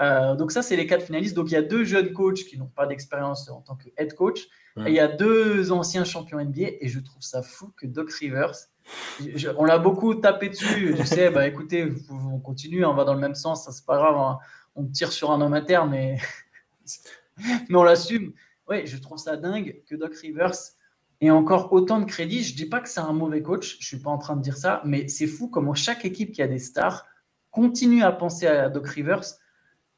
Euh, 0.00 0.34
donc 0.34 0.52
ça, 0.52 0.62
c'est 0.62 0.76
les 0.76 0.86
quatre 0.86 1.04
finalistes. 1.04 1.34
Donc 1.34 1.50
il 1.50 1.54
y 1.54 1.56
a 1.56 1.62
deux 1.62 1.84
jeunes 1.84 2.12
coachs 2.12 2.44
qui 2.44 2.58
n'ont 2.58 2.66
pas 2.66 2.86
d'expérience 2.86 3.48
en 3.48 3.60
tant 3.60 3.76
que 3.76 3.88
head 3.96 4.14
coach. 4.14 4.48
Et 4.78 4.88
il 4.88 4.94
y 4.94 5.00
a 5.00 5.08
deux 5.08 5.70
anciens 5.70 6.04
champions 6.04 6.42
NBA. 6.42 6.68
Et 6.80 6.88
je 6.88 6.98
trouve 7.00 7.22
ça 7.22 7.42
fou 7.42 7.72
que 7.76 7.86
Doc 7.86 8.10
Rivers, 8.10 8.54
on 9.58 9.64
l'a 9.64 9.78
beaucoup 9.78 10.14
tapé 10.14 10.48
dessus. 10.48 10.96
Je 10.96 11.02
sais, 11.04 11.30
bah 11.30 11.46
écoutez, 11.46 11.92
on 12.10 12.40
continue, 12.40 12.84
on 12.84 12.94
va 12.94 13.04
dans 13.04 13.14
le 13.14 13.20
même 13.20 13.34
sens, 13.34 13.64
ça 13.64 13.72
c'est 13.72 13.84
pas 13.84 13.96
grave. 13.96 14.16
Hein. 14.16 14.38
On 14.74 14.86
tire 14.86 15.12
sur 15.12 15.30
un 15.30 15.40
homme 15.40 15.52
à 15.52 15.60
terre, 15.60 15.86
mais, 15.86 16.16
mais 17.68 17.76
on 17.76 17.82
l'assume. 17.82 18.32
Oui, 18.68 18.86
je 18.86 18.96
trouve 18.96 19.18
ça 19.18 19.36
dingue 19.36 19.82
que 19.88 19.94
Doc 19.94 20.14
Rivers 20.14 20.56
ait 21.20 21.30
encore 21.30 21.72
autant 21.72 22.00
de 22.00 22.04
crédit. 22.04 22.42
Je 22.42 22.56
dis 22.56 22.66
pas 22.66 22.80
que 22.80 22.88
c'est 22.88 23.00
un 23.00 23.12
mauvais 23.12 23.42
coach, 23.42 23.76
je 23.80 23.86
suis 23.86 23.98
pas 23.98 24.10
en 24.10 24.18
train 24.18 24.36
de 24.36 24.42
dire 24.42 24.56
ça, 24.56 24.80
mais 24.84 25.08
c'est 25.08 25.26
fou 25.26 25.48
comment 25.48 25.74
chaque 25.74 26.04
équipe 26.04 26.32
qui 26.32 26.42
a 26.42 26.48
des 26.48 26.58
stars 26.58 27.06
continue 27.50 28.02
à 28.02 28.12
penser 28.12 28.46
à 28.46 28.70
Doc 28.70 28.88
Rivers 28.88 29.24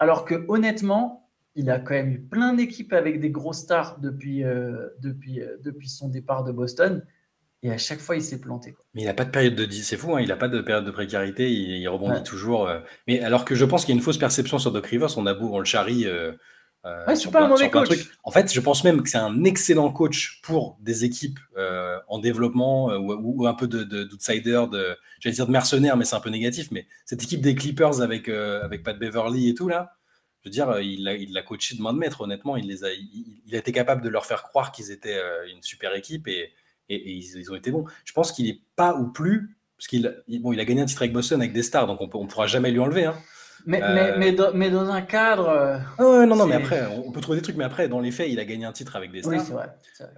alors 0.04 0.26
que 0.26 0.44
honnêtement, 0.48 1.30
il 1.54 1.70
a 1.70 1.78
quand 1.78 1.94
même 1.94 2.12
eu 2.12 2.20
plein 2.20 2.52
d'équipes 2.52 2.92
avec 2.92 3.20
des 3.20 3.30
gros 3.30 3.54
stars 3.54 3.98
depuis, 4.00 4.44
euh, 4.44 4.88
depuis, 5.00 5.40
euh, 5.40 5.56
depuis 5.64 5.88
son 5.88 6.08
départ 6.08 6.44
de 6.44 6.52
Boston. 6.52 7.02
Et 7.62 7.72
à 7.72 7.78
chaque 7.78 8.00
fois, 8.00 8.16
il 8.16 8.20
s'est 8.22 8.38
planté. 8.38 8.76
Mais 8.92 9.00
il 9.00 9.04
n'a 9.06 9.14
pas 9.14 9.24
de 9.24 9.30
période 9.30 9.54
de 9.54 9.66
c'est 9.70 9.96
fou, 9.96 10.14
hein, 10.14 10.20
il 10.20 10.28
n'a 10.28 10.36
pas 10.36 10.48
de 10.48 10.60
période 10.60 10.84
de 10.84 10.90
précarité, 10.90 11.50
il, 11.50 11.88
rebondit 11.88 12.22
toujours. 12.22 12.68
Euh. 12.68 12.80
Mais 13.08 13.22
alors 13.22 13.46
que 13.46 13.54
je 13.54 13.64
pense 13.64 13.86
qu'il 13.86 13.94
y 13.94 13.96
a 13.96 13.98
une 13.98 14.04
fausse 14.04 14.18
perception 14.18 14.58
sur 14.58 14.72
Doc 14.72 14.86
Rivers, 14.86 15.16
on 15.16 15.24
a 15.24 15.32
beau, 15.32 15.48
on 15.50 15.58
le 15.58 15.64
charrie. 15.64 16.06
Ouais, 16.84 17.16
c'est 17.16 17.30
pas 17.30 17.44
un 17.44 17.48
mauvais 17.48 17.70
coach. 17.70 17.88
En 18.22 18.30
fait, 18.30 18.52
je 18.52 18.60
pense 18.60 18.84
même 18.84 19.02
que 19.02 19.08
c'est 19.08 19.18
un 19.18 19.44
excellent 19.44 19.90
coach 19.90 20.40
pour 20.42 20.76
des 20.80 21.04
équipes 21.04 21.38
en 22.08 22.18
développement 22.18 22.88
ou, 22.96 23.46
un 23.46 23.54
peu 23.54 23.66
d'outsider, 23.66 24.64
de, 24.70 24.78
de, 24.78 24.96
j'allais 25.20 25.34
dire 25.34 25.46
de 25.46 25.52
mercenaires, 25.52 25.96
mais 25.96 26.04
c'est 26.04 26.16
un 26.16 26.20
peu 26.20 26.30
négatif. 26.30 26.70
Mais 26.70 26.86
cette 27.04 27.22
équipe 27.22 27.40
des 27.40 27.54
Clippers 27.54 28.00
avec, 28.00 28.28
avec 28.28 28.82
Pat 28.82 28.98
Beverly 28.98 29.48
et 29.48 29.54
tout 29.54 29.68
là, 29.68 29.96
je 30.44 30.50
veux 30.50 30.52
dire, 30.52 30.78
il 30.80 31.04
l'a 31.04 31.14
il 31.14 31.42
coaché 31.46 31.74
de 31.74 31.80
main 31.80 31.94
de 31.94 31.98
maître, 31.98 32.20
honnêtement. 32.20 32.56
Il, 32.56 32.68
les 32.68 32.84
a, 32.84 32.92
il, 32.92 33.54
a 33.54 33.56
été 33.56 33.72
capable 33.72 34.02
de 34.02 34.10
leur 34.10 34.26
faire 34.26 34.42
croire 34.42 34.72
qu'ils 34.72 34.90
étaient 34.90 35.16
euh, 35.16 35.48
une 35.50 35.62
super 35.62 35.94
équipe 35.94 36.28
et, 36.28 36.52
et, 36.90 37.12
ils, 37.12 37.50
ont 37.50 37.54
été 37.54 37.70
bons. 37.70 37.86
Je 38.04 38.12
pense 38.12 38.30
qu'il 38.30 38.46
n'est 38.46 38.60
pas 38.76 38.94
ou 38.94 39.10
plus, 39.10 39.56
parce 39.78 39.88
qu'il 39.88 40.22
bon, 40.40 40.52
il 40.52 40.60
a 40.60 40.66
gagné 40.66 40.82
un 40.82 40.84
titre 40.84 41.00
avec 41.00 41.14
Boston 41.14 41.40
avec 41.40 41.54
des 41.54 41.62
stars, 41.62 41.86
donc 41.86 41.98
on 42.14 42.24
ne 42.24 42.28
pourra 42.28 42.46
jamais 42.46 42.70
lui 42.70 42.78
enlever. 42.78 43.06
Hein. 43.06 43.16
Mais, 43.66 43.80
mais, 43.80 44.18
mais, 44.18 44.32
dans, 44.32 44.52
mais, 44.52 44.70
dans, 44.70 44.90
un 44.90 45.00
cadre. 45.02 45.48
Euh, 45.48 45.78
ah 45.98 46.26
non, 46.26 46.36
non, 46.36 46.46
mais 46.46 46.56
après, 46.56 46.86
on 46.86 47.12
peut 47.12 47.20
trouver 47.20 47.38
des 47.38 47.42
trucs, 47.42 47.56
mais 47.56 47.64
après, 47.64 47.88
dans 47.88 48.00
les 48.00 48.10
faits, 48.10 48.30
il 48.30 48.38
a 48.38 48.44
gagné 48.44 48.64
un 48.64 48.72
titre 48.72 48.96
avec 48.96 49.10
des 49.10 49.22
stars. 49.22 49.32
Oui, 49.32 49.40
c'est 49.44 49.52
vrai. 49.52 49.68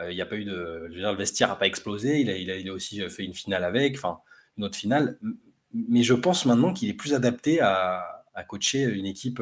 Euh, 0.01 0.11
il 0.11 0.15
n'y 0.15 0.23
a 0.23 0.27
pas 0.27 0.37
eu 0.37 0.45
de. 0.45 0.87
Je 0.89 0.95
veux 0.95 1.01
dire, 1.01 1.13
le 1.13 1.19
vestiaire 1.19 1.49
n'a 1.49 1.57
pas 1.57 1.67
explosé. 1.67 2.21
Il 2.21 2.31
a, 2.31 2.37
il, 2.37 2.51
a, 2.51 2.57
il 2.57 2.69
a, 2.69 2.73
aussi 2.73 3.01
fait 3.09 3.25
une 3.25 3.35
finale 3.35 3.65
avec, 3.65 3.97
enfin, 3.97 4.19
une 4.59 4.65
autre 4.65 4.77
finale. 4.77 5.19
Mais 5.73 6.03
je 6.03 6.15
pense 6.15 6.47
maintenant 6.47 6.73
qu'il 6.73 6.89
est 6.89 6.95
plus 6.95 7.15
adapté 7.15 7.61
à, 7.61 8.25
à 8.35 8.45
coacher 8.45 8.83
une 8.83 9.07
équipe 9.07 9.41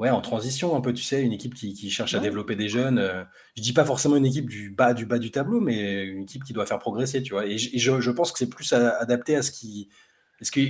ouais, 0.00 0.10
en 0.10 0.22
transition 0.22 0.74
un 0.74 0.80
peu, 0.80 0.92
tu 0.92 1.02
sais, 1.02 1.22
une 1.22 1.32
équipe 1.32 1.54
qui, 1.54 1.90
cherche 1.90 2.14
à 2.14 2.20
développer 2.20 2.56
des 2.56 2.68
jeunes. 2.68 2.98
Euh, 2.98 3.22
je 3.56 3.62
dis 3.62 3.74
pas 3.74 3.84
forcément 3.84 4.16
une 4.16 4.24
équipe 4.26 4.48
du 4.48 4.70
bas 4.70 4.94
du 4.94 5.04
bas 5.04 5.18
du 5.18 5.30
tableau, 5.30 5.60
mais 5.60 6.04
une 6.04 6.22
équipe 6.22 6.42
qui 6.42 6.54
doit 6.54 6.66
faire 6.66 6.78
progresser, 6.78 7.22
tu 7.22 7.34
vois. 7.34 7.46
Et, 7.46 7.58
je, 7.58 8.10
pense 8.10 8.32
que 8.32 8.38
c'est 8.38 8.48
plus 8.48 8.72
adapté 8.72 9.36
à 9.36 9.42
ce 9.42 9.52
qui. 9.52 9.88
Parce 10.40 10.50
que 10.50 10.60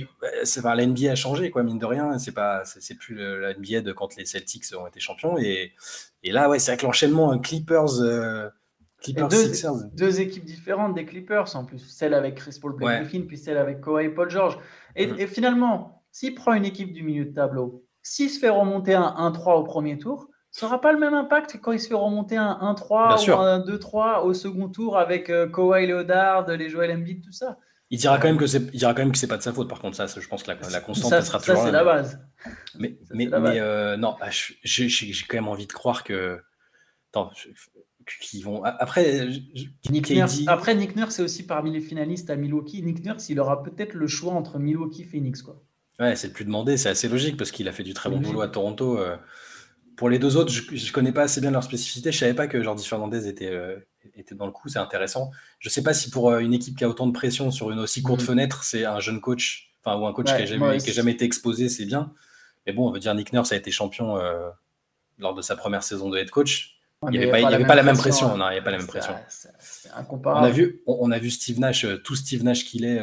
c'est 0.43 0.61
la 0.63 0.85
NBA 0.85 1.11
a 1.11 1.15
changé, 1.15 1.49
quoi, 1.49 1.63
mine 1.63 1.79
de 1.79 1.85
rien. 1.85 2.19
C'est 2.19 2.33
pas, 2.33 2.63
c'est 2.65 2.95
plus 2.95 3.15
la 3.15 3.53
NBA 3.53 3.79
de 3.79 3.93
quand 3.93 4.17
les 4.17 4.25
Celtics 4.25 4.65
ont 4.77 4.85
été 4.85 4.99
champions. 4.99 5.37
Et, 5.37 5.71
et 6.23 6.31
là, 6.33 6.49
ouais, 6.49 6.59
c'est 6.59 6.71
avec 6.71 6.81
l'enchaînement 6.81 7.39
Clippers. 7.39 8.01
Euh, 8.01 8.49
Clippers 9.01 9.29
deux, 9.29 9.51
deux, 9.93 10.19
équipes 10.19 10.43
différentes 10.43 10.93
des 10.93 11.05
Clippers 11.05 11.55
en 11.55 11.65
plus, 11.65 11.79
celle 11.79 12.13
avec 12.13 12.35
Chris 12.35 12.59
Paul 12.61 12.75
Blake 12.75 13.03
Griffin, 13.03 13.25
puis 13.25 13.37
celle 13.37 13.57
avec 13.57 13.81
Kawhi 13.81 14.09
Paul 14.09 14.29
George. 14.29 14.59
Et, 14.95 15.07
mm. 15.07 15.19
et 15.19 15.27
finalement, 15.27 16.03
s'il 16.11 16.35
prend 16.35 16.53
une 16.53 16.65
équipe 16.65 16.91
du 16.91 17.01
milieu 17.01 17.25
de 17.25 17.33
tableau, 17.33 17.85
s'il 18.03 18.29
se 18.29 18.39
fait 18.39 18.49
remonter 18.49 18.93
un 18.93 19.15
1-3 19.31 19.53
au 19.53 19.63
premier 19.63 19.97
tour, 19.97 20.27
ça 20.51 20.65
n'aura 20.65 20.81
pas 20.81 20.91
le 20.91 20.99
même 20.99 21.13
impact 21.13 21.53
que 21.53 21.57
quand 21.57 21.71
il 21.71 21.79
se 21.79 21.87
fait 21.87 21.95
remonter 21.95 22.35
un 22.35 22.59
1-3 22.61 23.31
ou 23.31 23.39
un 23.39 23.59
2-3 23.59 24.23
au 24.23 24.33
second 24.33 24.67
tour 24.67 24.97
avec 24.97 25.29
euh, 25.29 25.47
Kawhi 25.47 25.87
Leonard, 25.87 26.47
les 26.49 26.69
Joel 26.69 26.91
Embiid, 26.91 27.23
tout 27.23 27.31
ça. 27.31 27.57
Il 27.91 27.99
dira 27.99 28.17
quand 28.17 28.27
même 28.29 28.37
que 28.37 28.47
c'est, 28.47 28.61
il 28.73 28.79
dira 28.79 28.93
quand 28.93 29.01
même 29.01 29.11
que 29.11 29.17
c'est 29.17 29.27
pas 29.27 29.37
de 29.37 29.43
sa 29.43 29.51
faute. 29.51 29.67
Par 29.67 29.79
contre, 29.79 29.97
ça, 29.97 30.07
je 30.07 30.27
pense 30.27 30.43
que 30.43 30.51
la, 30.51 30.57
la 30.71 30.79
constante 30.79 31.09
ça, 31.09 31.21
sera 31.21 31.39
toujours. 31.39 31.57
Ça, 31.57 31.65
c'est 31.65 31.71
la 31.71 31.83
base. 31.83 32.19
Mais, 32.79 32.97
mais, 33.13 33.25
mais 33.27 33.59
euh, 33.59 33.97
non, 33.97 34.15
bah, 34.17 34.29
j'ai, 34.63 34.87
quand 35.27 35.35
même 35.35 35.49
envie 35.49 35.67
de 35.67 35.73
croire 35.73 36.05
que. 36.05 36.39
Attends, 37.11 37.31
qu'ils 38.21 38.45
vont. 38.45 38.63
Après, 38.63 39.27
Nick 39.89 40.09
Nurse, 40.09 40.39
après, 40.47 40.73
Nick 40.73 40.95
Nurse, 40.95 41.15
c'est 41.15 41.21
aussi 41.23 41.45
parmi 41.45 41.71
les 41.71 41.81
finalistes 41.81 42.29
à 42.29 42.37
Milwaukee. 42.37 42.81
Nick 42.81 43.03
Nurse, 43.03 43.29
il 43.29 43.39
aura 43.41 43.61
peut-être 43.61 43.93
le 43.93 44.07
choix 44.07 44.33
entre 44.33 44.57
Milwaukee 44.57 45.01
et 45.01 45.05
Phoenix, 45.05 45.41
quoi. 45.41 45.61
Ouais, 45.99 46.15
c'est 46.15 46.27
le 46.27 46.33
plus 46.33 46.45
demandé, 46.45 46.77
c'est 46.77 46.89
assez 46.89 47.09
logique 47.09 47.37
parce 47.37 47.51
qu'il 47.51 47.67
a 47.67 47.73
fait 47.73 47.83
du 47.83 47.93
très 47.93 48.09
bon 48.09 48.19
boulot 48.19 48.41
à 48.41 48.47
Toronto. 48.47 48.97
Euh. 48.97 49.17
Pour 49.97 50.09
les 50.09 50.17
deux 50.17 50.37
autres, 50.37 50.51
je 50.51 50.73
ne 50.73 50.91
connais 50.93 51.11
pas 51.11 51.23
assez 51.23 51.41
bien 51.41 51.51
leur 51.51 51.63
spécificité. 51.63 52.11
Je 52.11 52.17
savais 52.17 52.33
pas 52.33 52.47
que 52.47 52.63
Jordi 52.63 52.87
Fernandez 52.87 53.27
était, 53.27 53.51
euh, 53.51 53.77
était 54.21 54.35
dans 54.35 54.45
le 54.45 54.51
coup, 54.51 54.69
c'est 54.69 54.79
intéressant. 54.79 55.31
Je 55.59 55.69
ne 55.69 55.71
sais 55.71 55.83
pas 55.83 55.93
si 55.93 56.09
pour 56.09 56.29
euh, 56.31 56.39
une 56.39 56.53
équipe 56.53 56.77
qui 56.77 56.83
a 56.83 56.89
autant 56.89 57.07
de 57.07 57.11
pression 57.11 57.51
sur 57.51 57.71
une 57.71 57.79
aussi 57.79 58.01
courte 58.01 58.21
mm. 58.21 58.25
fenêtre, 58.25 58.63
c'est 58.63 58.85
un 58.85 58.99
jeune 58.99 59.21
coach, 59.21 59.73
enfin 59.83 59.99
ou 59.99 60.05
un 60.05 60.13
coach 60.13 60.27
qui 60.27 60.33
n'a 60.33 60.45
jamais, 60.45 60.79
jamais, 60.79 61.11
été 61.11 61.25
exposé, 61.25 61.69
c'est 61.69 61.85
bien. 61.85 62.13
Mais 62.65 62.73
bon, 62.73 62.87
on 62.87 62.91
veut 62.91 62.99
dire 62.99 63.13
Nick 63.15 63.33
Nurse 63.33 63.51
a 63.51 63.55
été 63.55 63.71
champion 63.71 64.17
lors 65.17 65.33
de 65.33 65.41
sa 65.41 65.55
première 65.55 65.83
saison 65.83 66.09
de 66.09 66.17
head 66.17 66.29
coach. 66.29 66.77
il 67.03 67.09
n'y 67.11 67.17
avait, 67.17 67.41
pas, 67.41 67.75
la 67.75 67.83
même 67.83 67.97
pression. 67.97 68.37
Non, 68.37 68.49
il 68.49 68.53
avait 68.53 68.61
pas 68.61 68.71
la 68.71 68.77
même 68.77 68.87
pression. 68.87 69.15
On 70.07 70.43
a 70.43 70.49
vu, 70.49 70.81
on, 70.85 71.11
a 71.11 71.17
vu 71.17 71.31
Steve 71.31 71.59
Nash, 71.59 71.85
tout 72.03 72.15
Steve 72.15 72.43
Nash 72.43 72.65
qu'il 72.65 72.85
est, 72.85 72.99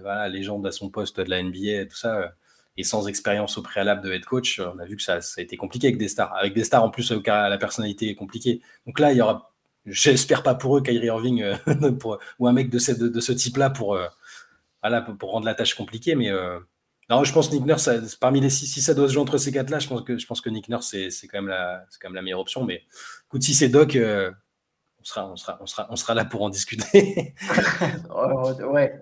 voilà, 0.00 0.28
légende 0.28 0.66
à 0.66 0.72
son 0.72 0.90
poste 0.90 1.20
de 1.20 1.30
la 1.30 1.42
NBA, 1.42 1.86
tout 1.86 1.96
ça 1.96 2.34
et 2.78 2.84
sans 2.84 3.08
expérience 3.08 3.58
au 3.58 3.62
préalable 3.62 4.02
de 4.02 4.12
head 4.12 4.24
coach, 4.24 4.60
on 4.60 4.78
a 4.78 4.84
vu 4.84 4.96
que 4.96 5.02
ça, 5.02 5.16
a 5.16 5.40
été 5.40 5.56
compliqué 5.56 5.88
avec 5.88 5.98
des 5.98 6.06
stars. 6.06 6.32
Avec 6.36 6.54
des 6.54 6.62
stars 6.62 6.84
en 6.84 6.90
plus, 6.90 7.10
la 7.10 7.58
personnalité 7.58 8.08
est 8.08 8.14
compliquée. 8.14 8.62
Donc 8.86 9.00
là, 9.00 9.10
il 9.12 9.18
y 9.18 9.20
aura, 9.20 9.52
j'espère 9.86 10.42
pas 10.42 10.54
pour 10.54 10.76
eux, 10.76 10.82
Kyrie 10.82 11.06
Irving 11.06 11.42
euh, 11.42 11.56
ou 12.38 12.46
un 12.46 12.52
mec 12.52 12.70
de 12.70 12.78
ce, 12.78 12.92
de, 12.92 13.20
ce 13.20 13.32
type-là 13.32 13.70
pour, 13.70 13.94
euh, 13.94 14.06
pour, 15.18 15.32
rendre 15.32 15.46
la 15.46 15.54
tâche 15.54 15.74
compliquée, 15.74 16.14
mais, 16.14 16.30
euh, 16.30 16.58
Non, 17.10 17.24
je 17.24 17.32
pense 17.32 17.52
Nick 17.52 17.64
Nurse, 17.64 18.16
parmi 18.20 18.40
les 18.40 18.50
six, 18.50 18.66
si 18.66 18.82
ça 18.82 18.94
doit 18.94 19.08
se 19.08 19.14
jouer 19.14 19.22
entre 19.22 19.38
ces 19.38 19.52
quatre-là, 19.52 19.78
je 19.78 19.88
pense 19.88 20.02
que, 20.02 20.18
je 20.18 20.26
pense 20.26 20.40
que 20.40 20.50
Nick 20.50 20.68
Nurse, 20.68 20.94
c'est 21.10 21.28
quand, 21.28 21.38
même 21.38 21.48
la, 21.48 21.84
quand 22.00 22.08
même 22.08 22.16
la 22.16 22.22
meilleure 22.22 22.40
option. 22.40 22.64
Mais 22.64 22.82
écoute, 23.26 23.42
si 23.42 23.54
c'est 23.54 23.68
Doc, 23.68 23.96
on, 23.96 25.04
sera, 25.04 25.30
on, 25.30 25.36
sera, 25.36 25.58
on, 25.60 25.66
sera, 25.66 25.86
on 25.90 25.96
sera 25.96 26.14
là 26.14 26.24
pour 26.24 26.42
en 26.42 26.50
discuter. 26.50 27.34
ouais, 28.70 29.00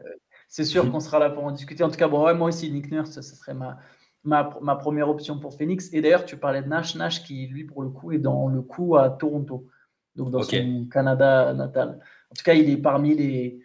c'est 0.48 0.64
sûr 0.64 0.86
mm. 0.86 0.90
qu'on 0.90 1.00
sera 1.00 1.18
là 1.18 1.30
pour 1.30 1.44
en 1.44 1.50
discuter. 1.50 1.82
En 1.84 1.90
tout 1.90 1.96
cas, 1.96 2.08
bon, 2.08 2.34
moi 2.34 2.48
aussi, 2.48 2.70
Nick 2.70 2.90
Nurse, 2.90 3.10
ce 3.10 3.22
serait 3.22 3.54
ma, 3.54 3.78
ma, 4.24 4.50
ma, 4.60 4.76
première 4.76 5.08
option 5.08 5.38
pour 5.38 5.56
Phoenix. 5.56 5.92
Et 5.92 6.00
d'ailleurs, 6.00 6.24
tu 6.24 6.36
parlais 6.36 6.62
de 6.62 6.68
Nash, 6.68 6.94
Nash 6.94 7.24
qui, 7.24 7.46
lui, 7.46 7.64
pour 7.64 7.82
le 7.82 7.88
coup, 7.90 8.12
est 8.12 8.18
dans 8.18 8.48
le 8.48 8.62
coup 8.62 8.96
à 8.96 9.10
Toronto, 9.10 9.68
donc 10.16 10.30
dans 10.30 10.42
son 10.42 10.86
Canada 10.90 11.52
natal. 11.54 12.00
En 12.30 12.34
tout 12.34 12.42
cas, 12.44 12.54
il 12.54 12.68
est 12.70 12.76
parmi 12.76 13.14
les, 13.14 13.60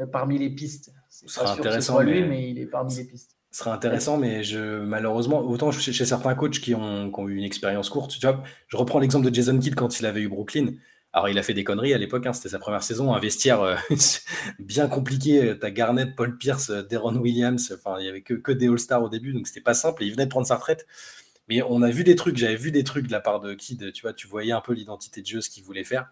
euh, 0.00 0.06
parmi 0.06 0.38
les 0.38 0.50
pistes. 0.50 0.92
Ce 1.10 1.28
sera 1.28 1.52
intéressant. 1.52 2.00
lui, 2.00 2.24
mais 2.24 2.50
il 2.50 2.58
est 2.58 2.66
parmi 2.66 2.94
les 2.94 3.04
pistes. 3.04 3.36
Ce 3.50 3.60
sera 3.60 3.72
intéressant, 3.72 4.16
mais 4.16 4.42
je, 4.42 4.80
malheureusement, 4.80 5.40
autant 5.40 5.70
chez, 5.70 5.92
chez 5.92 6.04
certains 6.04 6.34
coachs 6.34 6.58
qui 6.58 6.74
ont, 6.74 7.12
qui 7.12 7.20
ont, 7.20 7.28
eu 7.28 7.36
une 7.36 7.44
expérience 7.44 7.88
courte, 7.88 8.18
tu 8.18 8.26
vois, 8.26 8.42
je 8.66 8.76
reprends 8.76 8.98
l'exemple 8.98 9.30
de 9.30 9.32
Jason 9.32 9.56
Kidd 9.56 9.76
quand 9.76 10.00
il 10.00 10.06
avait 10.06 10.22
eu 10.22 10.28
Brooklyn. 10.28 10.72
Alors, 11.12 11.28
il 11.28 11.38
a 11.38 11.44
fait 11.44 11.54
des 11.54 11.62
conneries 11.62 11.94
à 11.94 11.98
l'époque, 11.98 12.26
hein, 12.26 12.32
c'était 12.32 12.48
sa 12.48 12.58
première 12.58 12.82
saison, 12.82 13.14
un 13.14 13.20
vestiaire 13.20 13.62
euh, 13.62 13.76
bien 14.58 14.88
compliqué. 14.88 15.54
T'as 15.60 15.70
Garnett, 15.70 16.16
Paul 16.16 16.36
Pierce, 16.36 16.70
Deron 16.70 17.14
Williams, 17.14 17.72
enfin, 17.78 18.00
il 18.00 18.02
n'y 18.02 18.08
avait 18.08 18.22
que, 18.22 18.34
que 18.34 18.50
des 18.50 18.66
All-Stars 18.66 19.04
au 19.04 19.08
début, 19.08 19.32
donc 19.32 19.46
c'était 19.46 19.60
pas 19.60 19.74
simple. 19.74 20.02
Et 20.02 20.06
il 20.06 20.12
venait 20.12 20.24
de 20.24 20.30
prendre 20.30 20.48
sa 20.48 20.56
retraite. 20.56 20.84
Mais 21.48 21.62
on 21.62 21.82
a 21.82 21.90
vu 21.90 22.04
des 22.04 22.16
trucs, 22.16 22.36
j'avais 22.36 22.56
vu 22.56 22.70
des 22.70 22.84
trucs 22.84 23.06
de 23.06 23.12
la 23.12 23.20
part 23.20 23.40
de 23.40 23.54
Kidd, 23.54 23.92
tu 23.92 24.02
vois, 24.02 24.12
tu 24.12 24.26
voyais 24.26 24.52
un 24.52 24.60
peu 24.60 24.72
l'identité 24.72 25.20
de 25.20 25.26
jeu, 25.26 25.40
ce 25.40 25.50
qu'il 25.50 25.62
voulait 25.62 25.84
faire. 25.84 26.10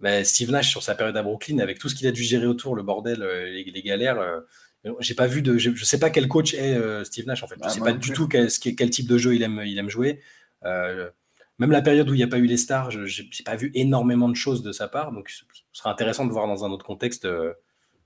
Mais 0.00 0.24
Steve 0.24 0.50
Nash, 0.50 0.70
sur 0.70 0.82
sa 0.82 0.94
période 0.94 1.16
à 1.16 1.22
Brooklyn, 1.22 1.58
avec 1.58 1.78
tout 1.78 1.88
ce 1.88 1.94
qu'il 1.94 2.06
a 2.08 2.12
dû 2.12 2.22
gérer 2.22 2.46
autour, 2.46 2.74
le 2.74 2.82
bordel, 2.82 3.22
euh, 3.22 3.50
les, 3.50 3.82
galères, 3.82 4.18
euh, 4.18 4.40
j'ai 4.98 5.14
pas 5.14 5.28
vu 5.28 5.42
de. 5.42 5.56
Je, 5.56 5.84
sais 5.84 6.00
pas 6.00 6.10
quel 6.10 6.28
coach 6.28 6.54
est 6.54 7.04
Steve 7.04 7.26
Nash, 7.26 7.42
en 7.42 7.46
fait. 7.46 7.54
Je 7.54 7.60
ne 7.60 7.66
ah, 7.66 7.70
sais 7.70 7.80
pas 7.80 7.92
du 7.92 8.12
tout 8.12 8.28
quel, 8.28 8.48
quel, 8.50 8.90
type 8.90 9.06
de 9.06 9.16
jeu 9.16 9.34
il 9.34 9.42
aime, 9.42 9.62
il 9.64 9.78
aime 9.78 9.88
jouer 9.88 10.20
même 11.58 11.70
la 11.70 11.82
période 11.82 12.08
où 12.10 12.14
il 12.14 12.18
n'y 12.18 12.22
a 12.22 12.28
pas 12.28 12.38
eu 12.38 12.46
les 12.46 12.56
stars, 12.56 12.90
je 12.90 13.22
n'ai 13.22 13.44
pas 13.44 13.56
vu 13.56 13.70
énormément 13.74 14.28
de 14.28 14.34
choses 14.34 14.62
de 14.62 14.72
sa 14.72 14.88
part. 14.88 15.12
Donc, 15.12 15.28
ce 15.30 15.44
sera 15.72 15.90
intéressant 15.90 16.26
de 16.26 16.32
voir 16.32 16.46
dans 16.46 16.64
un 16.64 16.70
autre 16.70 16.84
contexte 16.84 17.26
euh, 17.26 17.52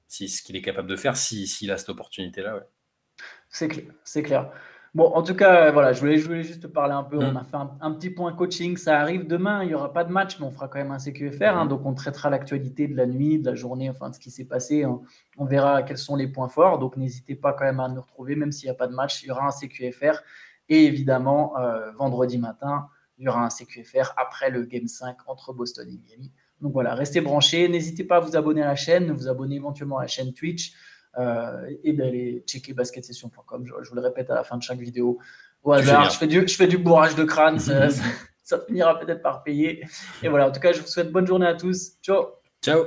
si, 0.06 0.28
ce 0.28 0.42
qu'il 0.42 0.56
est 0.56 0.62
capable 0.62 0.88
de 0.88 0.96
faire, 0.96 1.16
s'il 1.16 1.48
si, 1.48 1.70
a 1.70 1.78
cette 1.78 1.88
opportunité-là. 1.88 2.56
Ouais. 2.56 2.62
C'est 3.50 3.68
clair, 3.68 3.86
c'est 4.04 4.22
clair. 4.22 4.50
Bon, 4.94 5.04
en 5.12 5.22
tout 5.22 5.34
cas, 5.34 5.70
voilà, 5.70 5.92
je 5.92 6.00
voulais, 6.00 6.16
je 6.18 6.26
voulais 6.26 6.42
juste 6.42 6.66
parler 6.66 6.94
un 6.94 7.04
peu. 7.04 7.18
On 7.18 7.32
mm. 7.32 7.36
a 7.36 7.44
fait 7.44 7.56
un, 7.80 7.92
petit 7.92 8.10
point 8.10 8.32
coaching. 8.32 8.76
Ça 8.76 8.98
arrive 9.00 9.26
demain. 9.26 9.62
Il 9.62 9.68
n'y 9.68 9.74
aura 9.74 9.92
pas 9.92 10.04
de 10.04 10.10
match, 10.10 10.38
mais 10.40 10.46
on 10.46 10.50
fera 10.50 10.68
quand 10.68 10.78
même 10.78 10.90
un 10.90 10.98
CQFR. 10.98 11.56
Hein. 11.56 11.64
Mm. 11.66 11.68
donc, 11.68 11.86
on 11.86 11.94
traitera 11.94 12.30
l'actualité 12.30 12.88
de 12.88 12.96
la 12.96 13.06
nuit, 13.06 13.38
de 13.38 13.46
la 13.50 13.54
journée, 13.54 13.90
enfin, 13.90 14.10
de 14.10 14.14
ce 14.14 14.20
qui 14.20 14.30
s'est 14.30 14.46
passé. 14.46 14.86
On, 14.86 15.44
verra 15.44 15.82
quels 15.82 15.98
sont 15.98 16.16
les 16.16 16.26
points 16.26 16.48
forts. 16.48 16.78
Donc, 16.78 16.96
n'hésitez 16.96 17.34
pas 17.34 17.52
quand 17.52 17.64
même 17.64 17.80
à 17.80 17.88
nous 17.88 18.00
retrouver, 18.00 18.34
même 18.34 18.52
s'il 18.52 18.66
n'y 18.66 18.70
a 18.70 18.74
pas 18.74 18.86
de 18.86 18.94
match. 18.94 19.22
Il 19.22 19.28
y 19.28 19.30
aura 19.30 19.46
un 19.46 19.50
CQFR. 19.50 20.22
Et 20.70 20.84
évidemment, 20.84 21.58
euh, 21.58 21.90
vendredi 21.92 22.38
matin, 22.38 22.88
il 23.18 23.24
y 23.24 23.28
aura 23.28 23.44
un 23.44 23.50
CQFR 23.50 24.14
après 24.16 24.50
le 24.50 24.64
Game 24.64 24.86
5 24.86 25.16
entre 25.26 25.52
Boston 25.52 25.88
et 25.88 25.98
Miami. 25.98 26.32
Donc 26.60 26.72
voilà, 26.72 26.94
restez 26.94 27.20
branchés. 27.20 27.68
N'hésitez 27.68 28.04
pas 28.04 28.16
à 28.16 28.20
vous 28.20 28.36
abonner 28.36 28.62
à 28.62 28.66
la 28.66 28.76
chaîne, 28.76 29.12
vous 29.12 29.28
abonner 29.28 29.56
éventuellement 29.56 29.98
à 29.98 30.02
la 30.02 30.08
chaîne 30.08 30.32
Twitch 30.32 30.72
euh, 30.72 30.76
et 31.84 31.92
d'aller 31.92 32.44
checker 32.46 32.72
basketsession.com. 32.72 33.66
Je, 33.66 33.72
je, 33.82 33.88
vous 33.90 33.96
le 33.96 34.02
répète 34.02 34.30
à 34.30 34.34
la 34.34 34.44
fin 34.44 34.56
de 34.56 34.62
chaque 34.62 34.78
vidéo. 34.78 35.18
Au 35.62 35.72
hasard, 35.72 36.10
je 36.10 36.18
fais, 36.18 36.26
du, 36.26 36.46
je 36.46 36.54
fais 36.54 36.68
du 36.68 36.78
bourrage 36.78 37.16
de 37.16 37.24
crâne, 37.24 37.58
ça, 37.58 37.88
ça 38.44 38.60
finira 38.66 38.98
peut-être 38.98 39.22
par 39.22 39.42
payer. 39.42 39.84
Et 40.22 40.28
voilà, 40.28 40.48
en 40.48 40.52
tout 40.52 40.60
cas, 40.60 40.72
je 40.72 40.80
vous 40.80 40.86
souhaite 40.86 41.10
bonne 41.10 41.26
journée 41.26 41.46
à 41.46 41.54
tous. 41.54 41.92
Ciao. 42.02 42.26
Ciao. 42.62 42.84